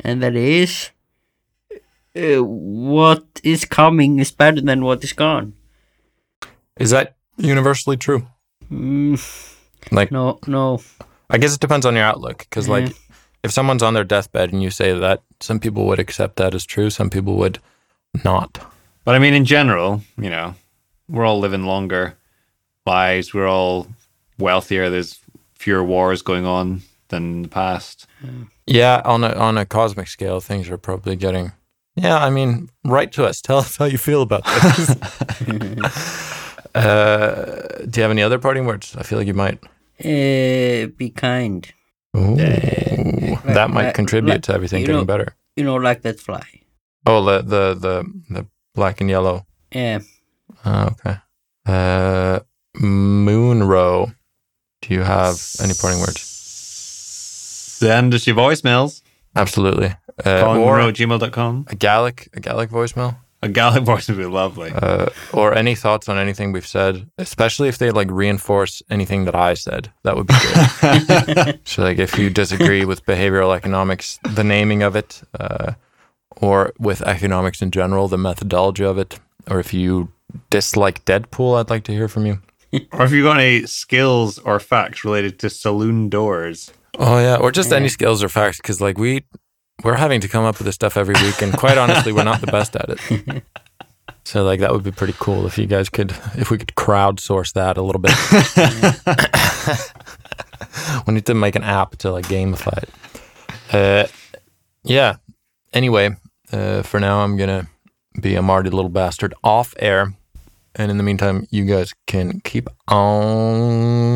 [0.00, 0.90] and that is,
[2.16, 5.52] uh, what is coming is better than what is gone.
[6.80, 8.26] Is that universally true?
[8.72, 9.20] Mm,
[9.92, 10.80] Like, no, no.
[11.30, 12.38] I guess it depends on your outlook.
[12.38, 12.94] Because, like, Yeah.
[13.44, 16.64] if someone's on their deathbed and you say that, some people would accept that as
[16.66, 17.58] true, some people would
[18.24, 18.58] not.
[19.04, 20.54] But I mean, in general, you know,
[21.08, 22.16] we're all living longer
[22.86, 23.32] lives.
[23.34, 23.86] We're all
[24.38, 24.90] wealthier.
[24.90, 25.18] There's
[25.58, 28.06] fewer wars going on than in the past.
[28.66, 31.52] Yeah, on a on a cosmic scale, things are probably getting.
[31.96, 33.40] Yeah, I mean, write to us.
[33.42, 34.90] Tell us how you feel about this.
[36.74, 38.94] uh, do you have any other parting words?
[38.96, 39.58] I feel like you might.
[40.00, 41.66] Uh, be kind.
[42.16, 45.34] Ooh, that might like- contribute like, to everything getting know- better.
[45.56, 46.44] You know, like that fly.
[47.04, 49.44] Oh, the the the, the black and yellow.
[49.72, 50.00] Yeah.
[50.64, 51.16] Oh, okay.
[51.66, 52.40] Uh,
[52.74, 54.12] Monroe.
[54.88, 56.20] Do you have any parting words?
[56.22, 59.02] Send us your voicemails.
[59.36, 59.94] Absolutely.
[60.24, 61.66] Uh, or gmail.com.
[61.68, 63.16] a Gaelic, a Gaelic voicemail.
[63.42, 64.72] A Gaelic voice would be lovely.
[64.74, 69.34] uh, or any thoughts on anything we've said, especially if they like reinforce anything that
[69.34, 69.92] I said.
[70.04, 71.60] That would be good.
[71.68, 75.74] so, like, if you disagree with behavioral economics, the naming of it, uh,
[76.38, 80.08] or with economics in general, the methodology of it, or if you
[80.50, 82.40] dislike Deadpool, I'd like to hear from you.
[82.92, 86.72] Or if you've got any skills or facts related to saloon doors.
[86.98, 89.24] Oh yeah, or just any skills or facts, because like we
[89.84, 92.40] we're having to come up with this stuff every week, and quite honestly, we're not
[92.40, 93.42] the best at it.
[94.24, 97.54] So like that would be pretty cool if you guys could, if we could crowdsource
[97.54, 98.12] that a little bit.
[101.06, 102.90] we need to make an app to like gamify it.
[103.72, 104.06] Uh,
[104.84, 105.16] yeah.
[105.72, 106.14] Anyway,
[106.52, 107.68] uh, for now, I'm gonna
[108.20, 110.12] be a Marty little bastard off air,
[110.74, 114.08] and in the meantime, you guys can keep on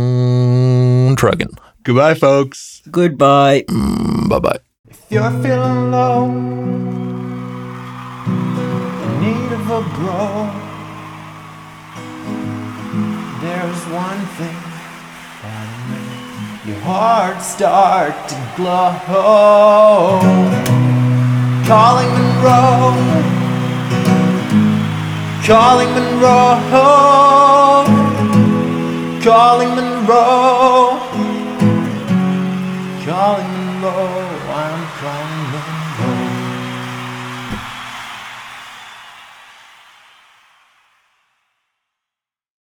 [1.17, 1.51] trugging.
[1.83, 2.83] Goodbye, folks.
[2.91, 3.65] Goodbye.
[3.69, 4.59] Mm, bye bye.
[4.89, 6.43] If you're feeling low, in
[9.21, 10.51] need of a bro,
[13.41, 14.57] there's one thing
[15.43, 18.93] that'll make your heart start to glow.
[21.67, 22.95] Calling Monroe,
[25.47, 27.85] calling Monroe,
[29.25, 31.01] calling Monroe.
[33.05, 33.52] Calling